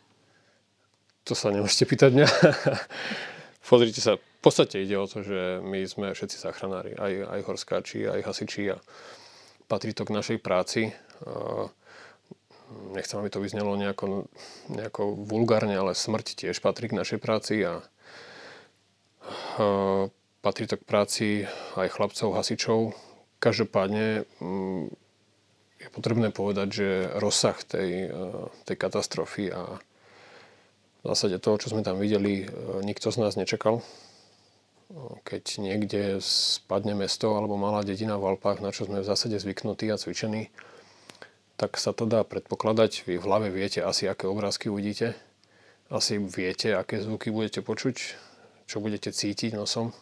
To 1.27 1.35
sa 1.35 1.51
nemôžete 1.51 1.83
pýtať 1.83 2.15
mňa. 2.15 2.29
Pozrite 3.67 3.99
sa, 3.99 4.23
v 4.23 4.41
podstate 4.47 4.79
ide 4.79 4.95
o 4.95 5.11
to, 5.11 5.27
že 5.27 5.59
my 5.67 5.83
sme 5.83 6.15
všetci 6.15 6.39
záchranári, 6.39 6.95
aj, 6.95 7.27
aj 7.27 7.41
horskáči, 7.43 8.07
aj 8.07 8.23
hasiči 8.23 8.71
a 8.71 8.79
patrí 9.67 9.99
to 9.99 10.07
k 10.07 10.15
našej 10.15 10.39
práci. 10.39 10.95
Nechcem, 12.95 13.19
aby 13.19 13.35
to 13.35 13.43
vyznelo 13.43 13.75
nejako, 13.75 14.31
nejako 14.71 15.19
vulgárne, 15.27 15.75
ale 15.75 15.99
smrť 15.99 16.47
tiež 16.47 16.63
patrí 16.63 16.87
k 16.87 16.95
našej 17.03 17.19
práci 17.19 17.67
a 17.67 17.83
patrí 20.45 20.71
to 20.71 20.79
k 20.79 20.87
práci 20.87 21.27
aj 21.75 21.91
chlapcov, 21.91 22.37
hasičov. 22.39 22.95
Každopádne 23.43 24.23
mm, 24.39 24.85
je 25.83 25.89
potrebné 25.91 26.31
povedať, 26.31 26.69
že 26.71 26.89
rozsah 27.19 27.59
tej, 27.67 28.09
e, 28.09 28.19
tej 28.63 28.77
katastrofy 28.79 29.51
a 29.51 29.83
v 31.03 31.15
zásade 31.15 31.39
toho, 31.39 31.59
čo 31.59 31.71
sme 31.75 31.83
tam 31.83 31.99
videli, 31.99 32.45
e, 32.45 32.47
nikto 32.87 33.11
z 33.11 33.21
nás 33.23 33.35
nečakal. 33.35 33.83
Keď 35.27 35.59
niekde 35.59 36.23
spadne 36.23 36.95
mesto 36.95 37.35
alebo 37.35 37.59
malá 37.59 37.83
dedina 37.83 38.15
v 38.23 38.39
Alpách, 38.39 38.63
na 38.63 38.71
čo 38.71 38.87
sme 38.87 39.03
v 39.03 39.09
zásade 39.11 39.35
zvyknutí 39.35 39.91
a 39.91 39.99
cvičení, 39.99 40.55
tak 41.59 41.75
sa 41.75 41.91
to 41.91 42.07
dá 42.07 42.23
predpokladať. 42.23 43.03
Vy 43.03 43.19
v 43.19 43.27
hlave 43.27 43.49
viete 43.51 43.83
asi, 43.83 44.07
aké 44.07 44.31
obrázky 44.31 44.71
uvidíte. 44.71 45.19
Asi 45.91 46.23
viete, 46.23 46.79
aké 46.79 47.03
zvuky 47.03 47.35
budete 47.35 47.67
počuť 47.67 48.26
čo 48.67 48.83
budete 48.83 49.15
cítiť 49.15 49.55
nosom. 49.55 49.95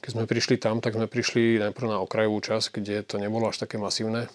Keď 0.00 0.10
sme 0.16 0.24
prišli 0.24 0.56
tam, 0.56 0.82
tak 0.82 0.96
sme 0.96 1.06
prišli 1.06 1.60
najprv 1.60 1.86
na 1.86 1.98
okrajovú 2.02 2.40
časť, 2.40 2.80
kde 2.80 3.06
to 3.06 3.16
nebolo 3.20 3.48
až 3.48 3.62
také 3.62 3.76
masívne. 3.78 4.32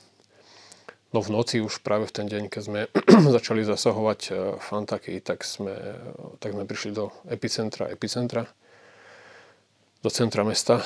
No 1.15 1.24
v 1.24 1.32
noci 1.32 1.63
už 1.63 1.80
práve 1.80 2.12
v 2.12 2.15
ten 2.15 2.27
deň, 2.27 2.51
keď 2.51 2.62
sme 2.62 2.82
začali 3.39 3.63
zasahovať 3.63 4.20
e, 4.27 4.32
fantaky, 4.60 5.24
tak 5.24 5.48
sme, 5.48 5.72
tak 6.44 6.51
sme 6.51 6.68
prišli 6.68 6.92
do 6.92 7.15
epicentra, 7.32 7.88
epicentra, 7.88 8.44
do 10.04 10.10
centra 10.12 10.44
mesta 10.44 10.84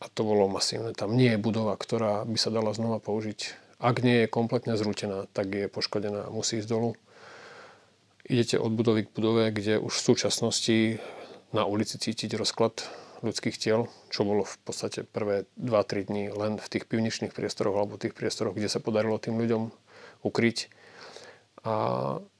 a 0.00 0.06
to 0.08 0.24
bolo 0.24 0.48
masívne. 0.48 0.96
Tam 0.96 1.12
nie 1.12 1.36
je 1.36 1.44
budova, 1.44 1.76
ktorá 1.76 2.24
by 2.24 2.38
sa 2.40 2.48
dala 2.48 2.72
znova 2.72 2.98
použiť. 3.04 3.56
Ak 3.84 4.00
nie 4.00 4.24
je 4.24 4.32
kompletne 4.32 4.80
zrútená, 4.80 5.28
tak 5.36 5.52
je 5.52 5.68
poškodená 5.68 6.26
a 6.26 6.34
musí 6.34 6.58
ísť 6.58 6.70
dolu. 6.72 6.96
Idete 8.24 8.56
od 8.56 8.72
budovy 8.72 9.04
k 9.04 9.12
budove, 9.12 9.52
kde 9.52 9.76
už 9.76 9.92
v 9.92 10.06
súčasnosti 10.08 10.76
na 11.54 11.62
ulici 11.64 11.96
cítiť 11.96 12.34
rozklad 12.34 12.82
ľudských 13.22 13.56
tiel, 13.56 13.86
čo 14.10 14.26
bolo 14.26 14.42
v 14.44 14.56
podstate 14.66 15.06
prvé 15.06 15.48
2-3 15.56 16.10
dní 16.10 16.24
len 16.34 16.60
v 16.60 16.66
tých 16.66 16.84
pivničných 16.84 17.32
priestoroch 17.32 17.78
alebo 17.78 17.96
tých 17.96 18.12
priestoroch, 18.12 18.52
kde 18.52 18.68
sa 18.68 18.82
podarilo 18.82 19.16
tým 19.16 19.38
ľuďom 19.38 19.70
ukryť. 20.26 20.68
A 21.64 21.74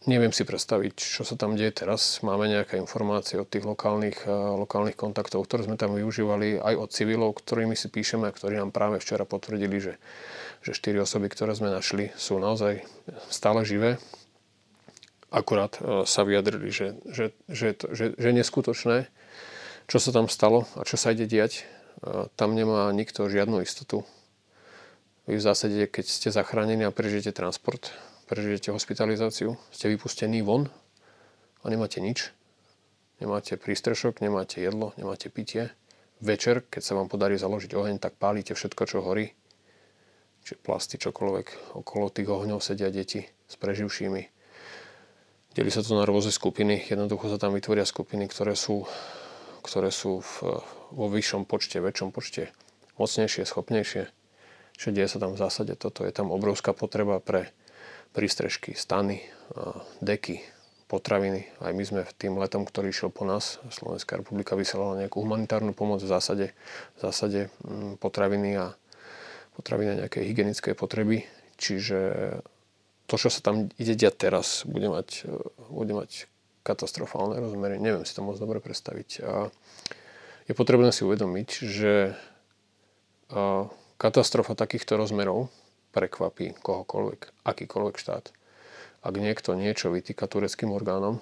neviem 0.05 0.37
si 0.37 0.45
predstaviť, 0.45 1.01
čo 1.01 1.25
sa 1.25 1.33
tam 1.41 1.57
deje 1.57 1.73
teraz. 1.73 2.21
Máme 2.21 2.45
nejaké 2.45 2.77
informácie 2.77 3.41
od 3.41 3.49
tých 3.49 3.65
lokálnych, 3.65 4.29
eh, 4.29 4.35
lokálnych 4.35 5.01
kontaktov, 5.01 5.49
ktoré 5.49 5.65
sme 5.65 5.81
tam 5.81 5.97
využívali 5.97 6.61
aj 6.61 6.75
od 6.77 6.89
civilov, 6.93 7.41
ktorými 7.41 7.73
si 7.73 7.89
píšeme 7.89 8.29
a 8.29 8.37
ktorí 8.37 8.61
nám 8.61 8.69
práve 8.69 9.01
včera 9.01 9.25
potvrdili, 9.25 9.81
že, 9.81 9.97
že 10.61 10.77
4 10.77 11.01
osoby, 11.01 11.33
ktoré 11.33 11.57
sme 11.57 11.73
našli, 11.73 12.13
sú 12.21 12.37
naozaj 12.37 12.85
stále 13.33 13.65
živé 13.65 13.97
akurát 15.35 15.75
e, 15.83 16.07
sa 16.07 16.23
vyjadrili, 16.23 16.71
že, 16.71 16.95
že, 17.11 17.35
že, 17.51 17.75
to, 17.75 17.91
že, 17.91 18.15
že 18.15 18.31
neskutočné, 18.31 19.11
čo 19.91 19.99
sa 19.99 20.15
tam 20.15 20.31
stalo 20.31 20.71
a 20.79 20.87
čo 20.87 20.95
sa 20.95 21.11
ide 21.11 21.27
diať. 21.27 21.67
E, 22.07 22.31
tam 22.39 22.55
nemá 22.55 22.95
nikto 22.95 23.27
žiadnu 23.27 23.67
istotu. 23.67 24.07
Vy 25.27 25.43
v 25.43 25.47
zásade, 25.47 25.91
keď 25.91 26.07
ste 26.07 26.29
zachránení 26.31 26.87
a 26.87 26.95
prežijete 26.95 27.35
transport, 27.35 27.91
prežijete 28.31 28.71
hospitalizáciu, 28.71 29.59
ste 29.75 29.91
vypustení 29.91 30.39
von 30.47 30.71
a 31.65 31.67
nemáte 31.67 31.99
nič. 31.99 32.31
Nemáte 33.19 33.57
prístrešok, 33.59 34.21
nemáte 34.21 34.61
jedlo, 34.61 34.93
nemáte 35.01 35.33
pitie. 35.33 35.73
Večer, 36.21 36.67
keď 36.67 36.83
sa 36.83 36.93
vám 36.95 37.09
podarí 37.09 37.41
založiť 37.41 37.73
oheň, 37.73 37.97
tak 37.99 38.21
pálite 38.21 38.53
všetko, 38.53 38.83
čo 38.85 39.01
horí. 39.01 39.33
Čiže 40.45 40.61
plasty, 40.61 41.01
čokoľvek. 41.01 41.79
Okolo 41.79 42.13
tých 42.13 42.29
ohňov 42.29 42.61
sedia 42.61 42.93
deti 42.93 43.25
s 43.25 43.55
preživšími 43.57 44.34
Delí 45.55 45.71
sa 45.71 45.87
to 45.87 45.95
na 45.95 46.03
rôzne 46.03 46.35
skupiny. 46.35 46.83
Jednoducho 46.91 47.31
sa 47.31 47.39
tam 47.39 47.55
vytvoria 47.55 47.87
skupiny, 47.87 48.27
ktoré 48.27 48.59
sú, 48.59 48.91
ktoré 49.63 49.95
sú 49.95 50.19
v, 50.19 50.59
vo 50.91 51.07
vyššom 51.07 51.47
počte, 51.47 51.79
väčšom 51.79 52.11
počte, 52.11 52.51
mocnejšie, 52.99 53.47
schopnejšie. 53.47 54.11
že 54.75 54.89
deje 54.91 55.07
sa 55.07 55.23
tam 55.23 55.39
v 55.39 55.39
zásade 55.39 55.79
toto. 55.79 56.03
Je 56.03 56.11
tam 56.11 56.35
obrovská 56.35 56.75
potreba 56.75 57.23
pre 57.23 57.55
prístrežky, 58.19 58.75
stany, 58.75 59.23
deky, 60.03 60.43
potraviny. 60.91 61.47
Aj 61.63 61.71
my 61.71 61.85
sme 61.87 62.03
tým 62.19 62.35
letom, 62.35 62.67
ktorý 62.67 62.91
išiel 62.91 63.15
po 63.15 63.23
nás, 63.23 63.63
Slovenská 63.71 64.19
republika 64.19 64.59
vysielala 64.59 65.07
nejakú 65.07 65.23
humanitárnu 65.23 65.71
pomoc 65.71 66.03
v 66.03 66.11
zásade, 66.11 66.51
v 66.95 67.01
zásade 67.01 67.55
mm, 67.63 68.03
potraviny 68.03 68.59
a 68.59 68.75
potraviny 69.55 69.91
a 69.95 70.01
nejaké 70.03 70.27
hygienické 70.27 70.75
potreby. 70.75 71.31
Čiže 71.63 71.99
to, 73.15 73.23
čo 73.23 73.31
sa 73.31 73.39
tam 73.47 73.71
ide 73.79 73.95
diať 73.95 74.19
teraz, 74.19 74.67
bude 74.67 74.91
mať, 74.91 75.23
e, 75.23 75.39
bude 75.71 75.95
mať 75.95 76.27
katastrofálne 76.67 77.39
rozmery. 77.39 77.79
Neviem 77.79 78.03
si 78.03 78.11
to 78.11 78.27
moc 78.27 78.35
dobre 78.43 78.59
predstaviť. 78.59 79.23
A 79.23 79.55
je 80.51 80.53
potrebné 80.59 80.91
si 80.91 81.07
uvedomiť, 81.07 81.49
že 81.63 82.19
katastrofa 83.97 84.59
takýchto 84.59 85.01
rozmerov 85.01 85.49
prekvapí 85.95 86.59
kohokoľvek, 86.59 87.47
akýkoľvek 87.47 87.97
štát. 87.97 88.35
Ak 89.05 89.15
niekto 89.15 89.55
niečo 89.55 89.93
vytýka 89.93 90.27
tureckým 90.27 90.73
orgánom, 90.73 91.21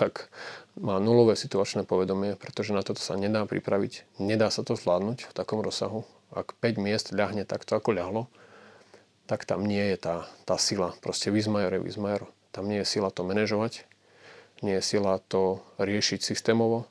tak 0.00 0.28
má 0.76 0.98
nulové 0.98 1.38
situačné 1.38 1.86
povedomie, 1.86 2.36
pretože 2.36 2.74
na 2.74 2.82
toto 2.82 3.00
sa 3.00 3.14
nedá 3.18 3.46
pripraviť, 3.46 4.18
nedá 4.18 4.50
sa 4.50 4.66
to 4.66 4.76
zvládnuť 4.76 5.30
v 5.30 5.32
takom 5.34 5.62
rozsahu. 5.62 6.04
Ak 6.34 6.58
5 6.58 6.82
miest 6.82 7.14
ľahne 7.14 7.46
takto, 7.46 7.78
ako 7.78 7.94
ľahlo, 7.94 8.22
tak 9.26 9.44
tam 9.44 9.66
nie 9.66 9.82
je 9.94 9.96
tá, 9.98 10.16
tá 10.46 10.56
sila. 10.56 10.94
Proste 11.02 11.34
Vizmajor 11.34 11.74
je 11.76 11.84
Vizmajor. 11.84 12.30
Tam 12.54 12.70
nie 12.70 12.80
je 12.80 12.88
sila 12.88 13.12
to 13.12 13.26
manažovať, 13.26 13.84
nie 14.64 14.80
je 14.80 14.82
sila 14.82 15.20
to 15.20 15.60
riešiť 15.76 16.24
systémovo. 16.24 16.88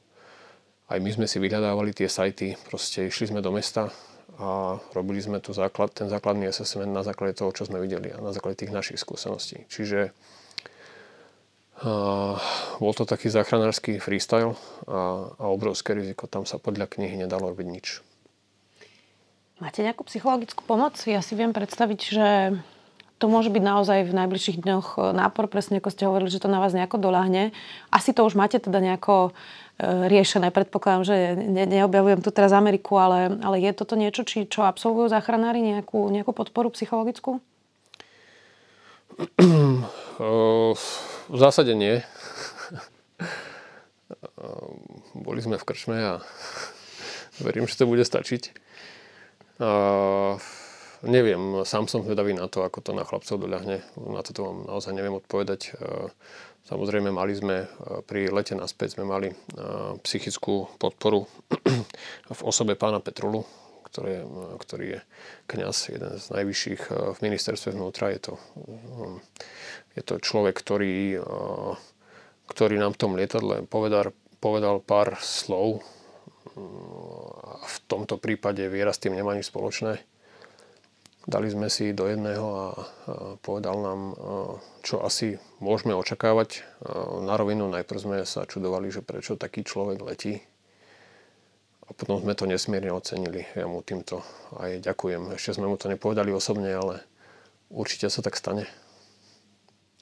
Aj 0.85 1.01
my 1.01 1.09
sme 1.09 1.25
si 1.25 1.41
vyhľadávali 1.41 1.97
tie 1.97 2.05
sajty, 2.05 2.53
proste 2.69 3.09
išli 3.09 3.33
sme 3.33 3.41
do 3.41 3.49
mesta, 3.49 3.89
a 4.35 4.75
robili 4.91 5.23
sme 5.23 5.39
tu 5.39 5.55
základ, 5.55 5.95
ten 5.95 6.11
základný 6.11 6.51
assessment 6.51 6.91
na 6.91 7.07
základe 7.07 7.39
toho, 7.39 7.55
čo 7.55 7.63
sme 7.63 7.79
videli 7.79 8.11
a 8.11 8.19
na 8.19 8.35
základe 8.35 8.59
tých 8.59 8.75
našich 8.75 8.99
skúseností. 8.99 9.63
Čiže 9.71 10.11
uh, 11.79 12.35
bol 12.83 12.91
to 12.91 13.07
taký 13.07 13.31
záchranársky 13.31 13.95
freestyle 14.03 14.59
a, 14.91 15.31
a 15.39 15.45
obrovské 15.47 15.95
riziko. 15.95 16.27
Tam 16.27 16.43
sa 16.43 16.59
podľa 16.59 16.91
knihy 16.91 17.15
nedalo 17.15 17.47
robiť 17.47 17.67
nič. 17.67 17.87
Máte 19.59 19.79
nejakú 19.81 20.03
psychologickú 20.07 20.67
pomoc? 20.67 20.99
Ja 21.07 21.23
si 21.23 21.33
viem 21.33 21.55
predstaviť, 21.55 21.99
že 21.99 22.27
to 23.15 23.31
môže 23.31 23.47
byť 23.47 23.63
naozaj 23.63 23.99
v 24.03 24.11
najbližších 24.11 24.59
dňoch 24.59 25.15
nápor, 25.15 25.47
presne 25.47 25.79
ako 25.79 25.89
ste 25.91 26.03
hovorili, 26.03 26.27
že 26.27 26.43
to 26.43 26.51
na 26.51 26.59
vás 26.59 26.75
nejako 26.75 26.99
doľahne. 26.99 27.55
Asi 27.87 28.11
to 28.11 28.27
už 28.27 28.35
máte 28.35 28.59
teda 28.59 28.83
nejako 28.83 29.31
E, 29.75 30.07
riešené. 30.07 30.55
Predpokladám, 30.55 31.03
že 31.03 31.15
ne, 31.35 31.67
neobjavujem 31.67 32.23
tu 32.23 32.31
teraz 32.31 32.55
Ameriku, 32.55 32.95
ale, 32.95 33.35
ale 33.43 33.59
je 33.59 33.75
toto 33.75 33.99
niečo, 33.99 34.23
či, 34.23 34.47
čo 34.47 34.63
absolvujú 34.63 35.11
záchranári, 35.11 35.59
nejakú, 35.59 36.07
nejakú 36.07 36.31
podporu 36.31 36.71
psychologickú? 36.71 37.43
V 40.15 41.35
zásade 41.35 41.75
nie. 41.75 41.99
Boli 45.27 45.39
sme 45.43 45.59
v 45.59 45.67
krčme 45.67 45.97
a 45.99 46.23
verím, 47.43 47.67
že 47.67 47.75
to 47.75 47.83
bude 47.83 48.07
stačiť. 48.07 48.64
Neviem, 51.05 51.61
sám 51.63 51.85
som 51.85 52.01
zvedavý 52.01 52.33
na 52.33 52.49
to, 52.49 52.65
ako 52.65 52.81
to 52.81 52.91
na 52.91 53.05
chlapcov 53.05 53.37
doľahne. 53.37 53.85
Na 53.95 54.25
to 54.25 54.35
vám 54.41 54.67
naozaj 54.67 54.91
neviem 54.91 55.15
odpovedať. 55.15 55.77
Samozrejme, 56.65 57.13
mali 57.13 57.37
sme 57.37 57.69
pri 58.09 58.33
lete 58.33 58.57
naspäť 58.57 58.97
sme 58.97 59.05
mali 59.05 59.29
psychickú 60.01 60.65
podporu 60.81 61.29
v 62.39 62.41
osobe 62.41 62.73
pána 62.73 62.97
Petrulu, 62.97 63.45
ktorý, 63.85 64.25
ktorý 64.65 64.85
je 64.97 64.99
kňaz, 65.45 65.93
jeden 65.93 66.17
z 66.17 66.25
najvyšších 66.33 66.81
v 66.89 67.17
ministerstve 67.21 67.77
vnútra. 67.77 68.09
Je 68.09 68.19
to, 68.19 68.33
je 69.93 70.01
to 70.01 70.17
človek, 70.17 70.57
ktorý, 70.57 71.21
ktorý 72.49 72.75
nám 72.81 72.97
v 72.97 72.99
tom 72.99 73.13
lietadle 73.13 73.61
povedal, 73.69 74.09
povedal 74.41 74.81
pár 74.81 75.21
slov. 75.21 75.85
V 76.55 77.77
tomto 77.91 78.15
prípade 78.15 78.63
viera 78.71 78.95
s 78.95 79.01
tým 79.03 79.15
nemá 79.15 79.35
nič 79.35 79.51
spoločné 79.51 79.99
Dali 81.25 81.49
sme 81.49 81.73
si 81.73 81.89
do 81.89 82.05
jedného 82.05 82.45
a 82.53 82.65
povedal 83.41 83.81
nám, 83.81 84.01
čo 84.85 85.01
asi 85.01 85.41
môžeme 85.57 85.97
očakávať. 85.97 86.61
Na 87.25 87.33
rovinu 87.33 87.65
najprv 87.65 87.97
sme 87.97 88.17
sa 88.29 88.45
čudovali, 88.45 88.93
že 88.93 89.01
prečo 89.01 89.33
taký 89.33 89.65
človek 89.65 90.05
letí. 90.05 90.37
A 91.85 91.89
potom 91.97 92.21
sme 92.21 92.37
to 92.37 92.45
nesmierne 92.45 92.93
ocenili. 92.93 93.41
Ja 93.57 93.65
mu 93.65 93.81
týmto 93.81 94.21
aj 94.61 94.85
ďakujem. 94.85 95.33
Ešte 95.33 95.57
sme 95.57 95.65
mu 95.65 95.81
to 95.81 95.89
nepovedali 95.89 96.29
osobne, 96.29 96.69
ale 96.69 97.01
určite 97.73 98.05
sa 98.13 98.21
tak 98.21 98.37
stane. 98.37 98.69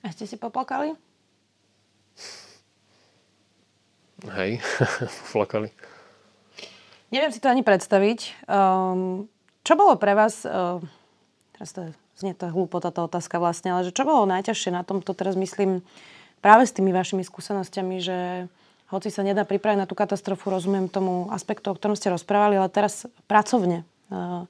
A 0.03 0.11
ste 0.11 0.27
si 0.27 0.35
poplakali? 0.35 0.91
Hej, 4.27 4.59
poplakali. 5.31 5.71
Neviem 7.13 7.29
si 7.29 7.37
to 7.37 7.53
ani 7.53 7.61
predstaviť. 7.61 8.49
Um, 8.49 9.29
čo 9.61 9.77
bolo 9.77 10.01
pre 10.01 10.17
vás... 10.17 10.41
Uh 10.49 10.81
teraz 11.63 11.69
to 11.71 11.81
znie 12.19 12.35
to 12.35 12.51
hlúpo 12.51 12.83
táto 12.83 13.05
otázka 13.07 13.39
vlastne, 13.39 13.71
ale 13.71 13.87
že 13.87 13.95
čo 13.95 14.03
bolo 14.03 14.27
najťažšie 14.27 14.75
na 14.75 14.83
tomto, 14.83 15.15
teraz 15.15 15.39
myslím 15.39 15.79
práve 16.43 16.67
s 16.67 16.75
tými 16.75 16.91
vašimi 16.91 17.23
skúsenostiami, 17.23 18.03
že 18.03 18.49
hoci 18.91 19.07
sa 19.07 19.23
nedá 19.23 19.47
pripraviť 19.47 19.79
na 19.79 19.87
tú 19.87 19.95
katastrofu, 19.95 20.51
rozumiem 20.51 20.91
tomu 20.91 21.31
aspektu, 21.31 21.71
o 21.71 21.77
ktorom 21.77 21.95
ste 21.95 22.11
rozprávali, 22.11 22.59
ale 22.59 22.67
teraz 22.67 23.07
pracovne. 23.31 23.87
Uh, 24.11 24.45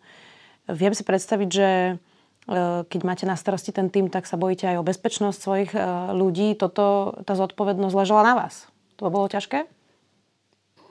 viem 0.67 0.91
si 0.97 1.05
predstaviť, 1.05 1.49
že 1.53 1.69
uh, 1.95 2.81
keď 2.89 2.99
máte 3.05 3.23
na 3.29 3.37
starosti 3.37 3.69
ten 3.69 3.93
tým, 3.93 4.09
tak 4.09 4.25
sa 4.25 4.35
bojíte 4.35 4.67
aj 4.67 4.81
o 4.81 4.87
bezpečnosť 4.87 5.37
svojich 5.37 5.71
ľudí. 6.17 6.57
Toto, 6.57 7.13
tá 7.23 7.37
zodpovednosť 7.37 7.93
ležela 7.93 8.25
na 8.25 8.33
vás. 8.35 8.67
To 8.97 9.07
bolo 9.13 9.29
ťažké? 9.29 9.69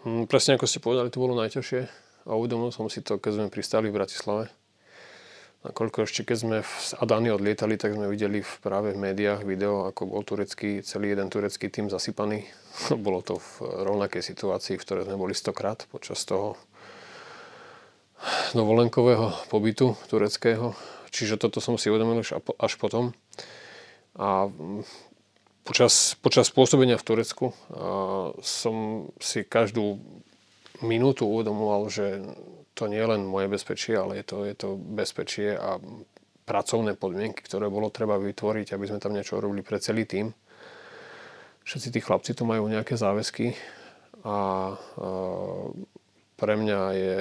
Hm, 0.03 0.27
presne 0.27 0.59
ako 0.59 0.67
ste 0.67 0.83
povedali, 0.83 1.11
to 1.11 1.23
bolo 1.23 1.39
najťažšie. 1.39 1.81
A 2.27 2.39
uvedomil 2.39 2.71
som 2.71 2.87
si 2.87 3.03
to, 3.03 3.19
keď 3.19 3.33
sme 3.39 3.55
pristali 3.55 3.91
v 3.91 3.99
Bratislave 3.99 4.51
Nakoľko 5.63 6.11
ešte 6.11 6.27
keď 6.27 6.37
sme 6.43 6.57
z 6.67 6.91
Adany 6.99 7.31
odlietali, 7.31 7.79
tak 7.79 7.95
sme 7.95 8.11
videli 8.11 8.43
v, 8.43 8.53
práve 8.59 8.91
v 8.91 8.99
médiách 8.99 9.47
video, 9.47 9.87
ako 9.87 10.11
bol 10.11 10.27
turecký, 10.27 10.83
celý 10.83 11.15
jeden 11.15 11.31
turecký 11.31 11.71
tým 11.71 11.87
zasypaný. 11.87 12.51
Bolo 13.07 13.23
to 13.23 13.39
v 13.39 13.71
rovnakej 13.87 14.27
situácii, 14.27 14.75
v 14.75 14.83
ktorej 14.83 15.07
sme 15.07 15.15
boli 15.15 15.39
stokrát 15.39 15.87
počas 15.87 16.27
toho 16.27 16.59
dovolenkového 18.59 19.31
pobytu 19.47 19.95
tureckého. 20.11 20.75
Čiže 21.15 21.39
toto 21.39 21.63
som 21.63 21.79
si 21.79 21.95
uvedomil 21.95 22.27
až 22.59 22.73
potom. 22.75 23.15
A 24.19 24.51
počas, 25.73 26.21
počas 26.21 26.53
pôsobenia 26.53 27.01
v 27.01 27.07
Turecku 27.09 27.57
som 28.45 29.09
si 29.17 29.41
každú 29.41 29.97
minútu 30.85 31.25
uvedomoval, 31.25 31.89
že 31.89 32.21
to 32.77 32.93
nie 32.93 33.01
je 33.01 33.09
len 33.09 33.25
moje 33.25 33.49
bezpečie, 33.49 33.97
ale 33.97 34.21
je 34.21 34.25
to, 34.29 34.37
je 34.45 34.53
to 34.53 34.69
bezpečie 34.77 35.57
a 35.57 35.81
pracovné 36.45 36.93
podmienky, 36.93 37.41
ktoré 37.41 37.73
bolo 37.73 37.89
treba 37.89 38.21
vytvoriť, 38.21 38.77
aby 38.77 38.85
sme 38.85 39.01
tam 39.01 39.17
niečo 39.17 39.41
robili 39.41 39.65
pre 39.65 39.81
celý 39.81 40.05
tým. 40.05 40.37
Všetci 41.65 41.89
tí 41.89 42.01
chlapci 42.05 42.37
tu 42.37 42.45
majú 42.45 42.69
nejaké 42.69 42.93
záväzky 42.93 43.57
a, 44.29 44.77
pre 46.37 46.55
mňa 46.59 46.81
je 46.93 47.17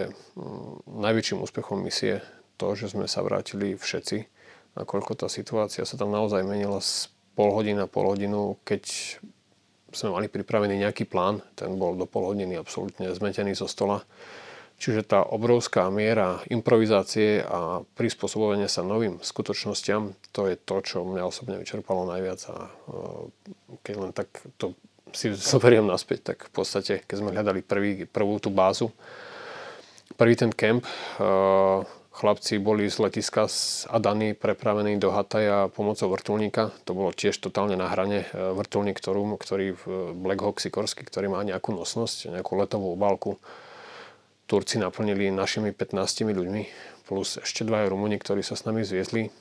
najväčším 0.92 1.40
úspechom 1.40 1.80
misie 1.80 2.20
to, 2.60 2.76
že 2.76 2.92
sme 2.92 3.08
sa 3.08 3.24
vrátili 3.24 3.80
všetci, 3.80 4.28
nakoľko 4.76 5.24
tá 5.24 5.32
situácia 5.32 5.88
sa 5.88 5.96
tam 5.96 6.12
naozaj 6.12 6.44
menila 6.44 6.84
pol 7.36 7.50
hodiny 7.56 7.78
na 7.80 7.88
pol 7.88 8.12
hodinu, 8.12 8.60
keď 8.68 8.84
sme 9.92 10.16
mali 10.16 10.28
pripravený 10.32 10.80
nejaký 10.88 11.04
plán, 11.04 11.44
ten 11.56 11.76
bol 11.76 12.00
do 12.00 12.08
pol 12.08 12.32
hodiny 12.32 12.56
absolútne 12.56 13.12
zmetený 13.12 13.56
zo 13.56 13.68
stola. 13.68 14.04
Čiže 14.82 15.06
tá 15.06 15.22
obrovská 15.22 15.94
miera 15.94 16.42
improvizácie 16.50 17.46
a 17.46 17.86
prispôsobovania 17.94 18.66
sa 18.66 18.82
novým 18.82 19.22
skutočnosťam, 19.22 20.18
to 20.34 20.50
je 20.50 20.58
to, 20.58 20.76
čo 20.82 21.06
mňa 21.06 21.22
osobne 21.22 21.62
vyčerpalo 21.62 22.10
najviac 22.10 22.42
a 22.50 22.56
e, 22.66 22.70
keď 23.86 23.96
len 24.02 24.10
tak 24.10 24.42
to 24.58 24.74
si 25.14 25.30
zoberiem 25.54 25.86
naspäť, 25.86 26.34
tak 26.34 26.50
v 26.50 26.52
podstate, 26.56 27.06
keď 27.06 27.16
sme 27.22 27.30
hľadali 27.30 27.62
prvý, 27.62 28.10
prvú 28.10 28.42
tú 28.42 28.50
bázu, 28.50 28.90
prvý 30.18 30.34
ten 30.34 30.50
kemp, 30.50 30.82
chlapci 32.12 32.60
boli 32.60 32.92
z 32.92 33.00
letiska 33.00 33.48
z 33.48 33.88
Adany 33.88 34.36
prepravení 34.36 35.00
do 35.00 35.16
Hataja 35.16 35.72
pomocou 35.72 36.12
vrtulníka. 36.12 36.76
To 36.84 36.92
bolo 36.92 37.16
tiež 37.16 37.40
totálne 37.40 37.80
na 37.80 37.88
hrane. 37.88 38.28
E, 38.30 38.52
vrtulník, 38.56 39.00
ktorú, 39.00 39.40
ktorý 39.40 39.74
v 39.80 39.84
Black 40.20 40.44
Hawk 40.44 40.60
Sikorsky, 40.60 41.08
ktorý 41.08 41.32
má 41.32 41.40
nejakú 41.48 41.72
nosnosť, 41.72 42.36
nejakú 42.36 42.60
letovú 42.60 42.94
obálku, 42.94 43.40
Turci 44.52 44.76
naplnili 44.76 45.32
našimi 45.32 45.72
15 45.72 46.28
ľuďmi, 46.28 46.64
plus 47.08 47.40
ešte 47.40 47.64
dvaja 47.64 47.88
Rumúni, 47.88 48.20
ktorí 48.20 48.44
sa 48.44 48.60
s 48.60 48.68
nami 48.68 48.84
zviezli. 48.84 49.32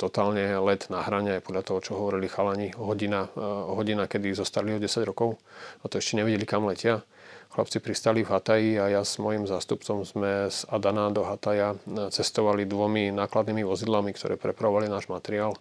totálne 0.00 0.58
let 0.58 0.90
na 0.90 1.06
hrane, 1.06 1.38
podľa 1.38 1.62
toho, 1.62 1.78
čo 1.78 1.92
hovorili 1.94 2.26
chalani, 2.26 2.74
hodina, 2.74 3.30
hodina, 3.70 4.10
kedy 4.10 4.34
zostali 4.34 4.74
o 4.74 4.82
10 4.82 5.06
rokov 5.06 5.38
a 5.84 5.92
to 5.92 6.02
ešte 6.02 6.18
nevedeli, 6.18 6.42
kam 6.42 6.66
letia. 6.66 7.06
Chlapci 7.54 7.78
pristali 7.78 8.26
v 8.26 8.34
Hataji 8.34 8.82
a 8.82 8.90
ja 8.90 9.06
s 9.06 9.14
mojim 9.22 9.46
zástupcom 9.46 10.02
sme 10.02 10.50
z 10.50 10.66
Adana 10.74 11.06
do 11.14 11.22
Hataja 11.22 11.78
cestovali 12.10 12.66
dvomi 12.66 13.14
nákladnými 13.14 13.62
vozidlami, 13.62 14.10
ktoré 14.10 14.34
prepravovali 14.34 14.90
náš 14.90 15.06
materiál. 15.06 15.54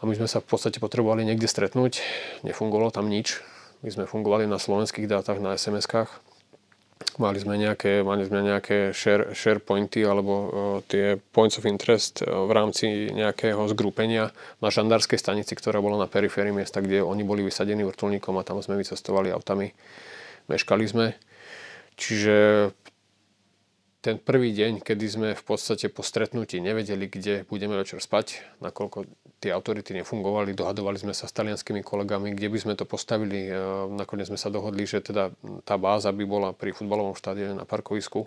A 0.00 0.08
my 0.08 0.16
sme 0.16 0.24
sa 0.24 0.40
v 0.40 0.48
podstate 0.48 0.80
potrebovali 0.80 1.28
niekde 1.28 1.44
stretnúť. 1.44 2.00
Nefungovalo 2.40 2.88
tam 2.88 3.12
nič. 3.12 3.44
My 3.84 3.92
sme 3.92 4.08
fungovali 4.08 4.48
na 4.48 4.56
slovenských 4.56 5.04
dátach, 5.04 5.44
na 5.44 5.60
SMS-kách. 5.60 6.08
Mali 7.20 7.36
sme 7.36 7.60
nejaké, 7.60 8.00
mali 8.00 8.24
sme 8.24 8.40
nejaké 8.40 8.96
share, 8.96 9.36
share 9.36 9.60
pointy 9.60 10.00
alebo 10.08 10.32
uh, 10.32 10.48
tie 10.88 11.20
points 11.36 11.60
of 11.60 11.68
interest 11.68 12.24
uh, 12.24 12.48
v 12.48 12.52
rámci 12.56 13.12
nejakého 13.12 13.60
zgrupenia 13.76 14.32
na 14.64 14.72
žandárskej 14.72 15.20
stanici, 15.20 15.52
ktorá 15.52 15.84
bola 15.84 16.00
na 16.00 16.08
periférii 16.08 16.56
miesta, 16.56 16.80
kde 16.80 17.04
oni 17.04 17.20
boli 17.28 17.44
vysadení 17.44 17.84
vrtulníkom 17.84 18.40
a 18.40 18.46
tam 18.48 18.64
sme 18.64 18.80
vycestovali 18.80 19.28
autami 19.28 19.76
meškali 20.52 20.84
sme. 20.84 21.06
Čiže 21.96 22.68
ten 24.02 24.18
prvý 24.18 24.50
deň, 24.50 24.82
kedy 24.82 25.06
sme 25.06 25.28
v 25.38 25.44
podstate 25.46 25.86
po 25.86 26.02
stretnutí 26.02 26.58
nevedeli, 26.58 27.06
kde 27.06 27.46
budeme 27.46 27.78
večer 27.78 28.02
spať, 28.02 28.42
nakoľko 28.58 29.06
tie 29.38 29.54
autority 29.54 29.94
nefungovali, 29.94 30.58
dohadovali 30.58 30.98
sme 30.98 31.14
sa 31.14 31.30
s 31.30 31.34
talianskými 31.34 31.86
kolegami, 31.86 32.34
kde 32.34 32.50
by 32.50 32.58
sme 32.58 32.74
to 32.74 32.82
postavili. 32.82 33.46
Nakoniec 33.94 34.26
sme 34.26 34.38
sa 34.38 34.50
dohodli, 34.50 34.90
že 34.90 35.02
teda 35.06 35.30
tá 35.62 35.78
báza 35.78 36.10
by 36.10 36.24
bola 36.26 36.50
pri 36.50 36.74
futbalovom 36.74 37.14
štádiu 37.14 37.54
na 37.54 37.62
parkovisku 37.62 38.26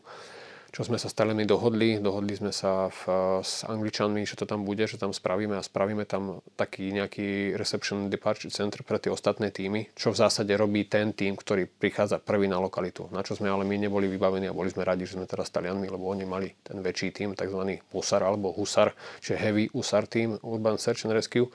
čo 0.76 0.84
sme 0.84 1.00
sa 1.00 1.08
s 1.08 1.16
Talianmi 1.16 1.48
dohodli. 1.48 2.04
Dohodli 2.04 2.36
sme 2.36 2.52
sa 2.52 2.92
v, 2.92 3.02
s 3.40 3.64
Angličanmi, 3.64 4.28
že 4.28 4.36
to 4.36 4.44
tam 4.44 4.68
bude, 4.68 4.84
že 4.84 5.00
tam 5.00 5.16
spravíme 5.16 5.56
a 5.56 5.64
spravíme 5.64 6.04
tam 6.04 6.44
taký 6.60 6.92
nejaký 6.92 7.56
reception 7.56 8.12
departure 8.12 8.52
center 8.52 8.84
pre 8.84 9.00
tie 9.00 9.08
ostatné 9.08 9.56
týmy, 9.56 9.96
čo 9.96 10.12
v 10.12 10.20
zásade 10.20 10.52
robí 10.60 10.84
ten 10.84 11.16
tým, 11.16 11.40
ktorý 11.40 11.64
prichádza 11.72 12.20
prvý 12.20 12.52
na 12.52 12.60
lokalitu. 12.60 13.08
Na 13.16 13.24
čo 13.24 13.40
sme 13.40 13.48
ale 13.48 13.64
my 13.64 13.88
neboli 13.88 14.12
vybavení 14.12 14.52
a 14.52 14.58
boli 14.58 14.68
sme 14.68 14.84
radi, 14.84 15.08
že 15.08 15.16
sme 15.16 15.24
teraz 15.24 15.48
Talianmi, 15.48 15.88
lebo 15.88 16.12
oni 16.12 16.28
mali 16.28 16.52
ten 16.60 16.84
väčší 16.84 17.16
tým, 17.16 17.40
tzv. 17.40 17.80
Husar 17.96 18.28
alebo 18.28 18.52
Husar, 18.52 18.92
čiže 19.24 19.40
Heavy 19.40 19.72
Husar 19.72 20.12
Team 20.12 20.36
Urban 20.44 20.76
Search 20.76 21.08
and 21.08 21.16
Rescue 21.16 21.48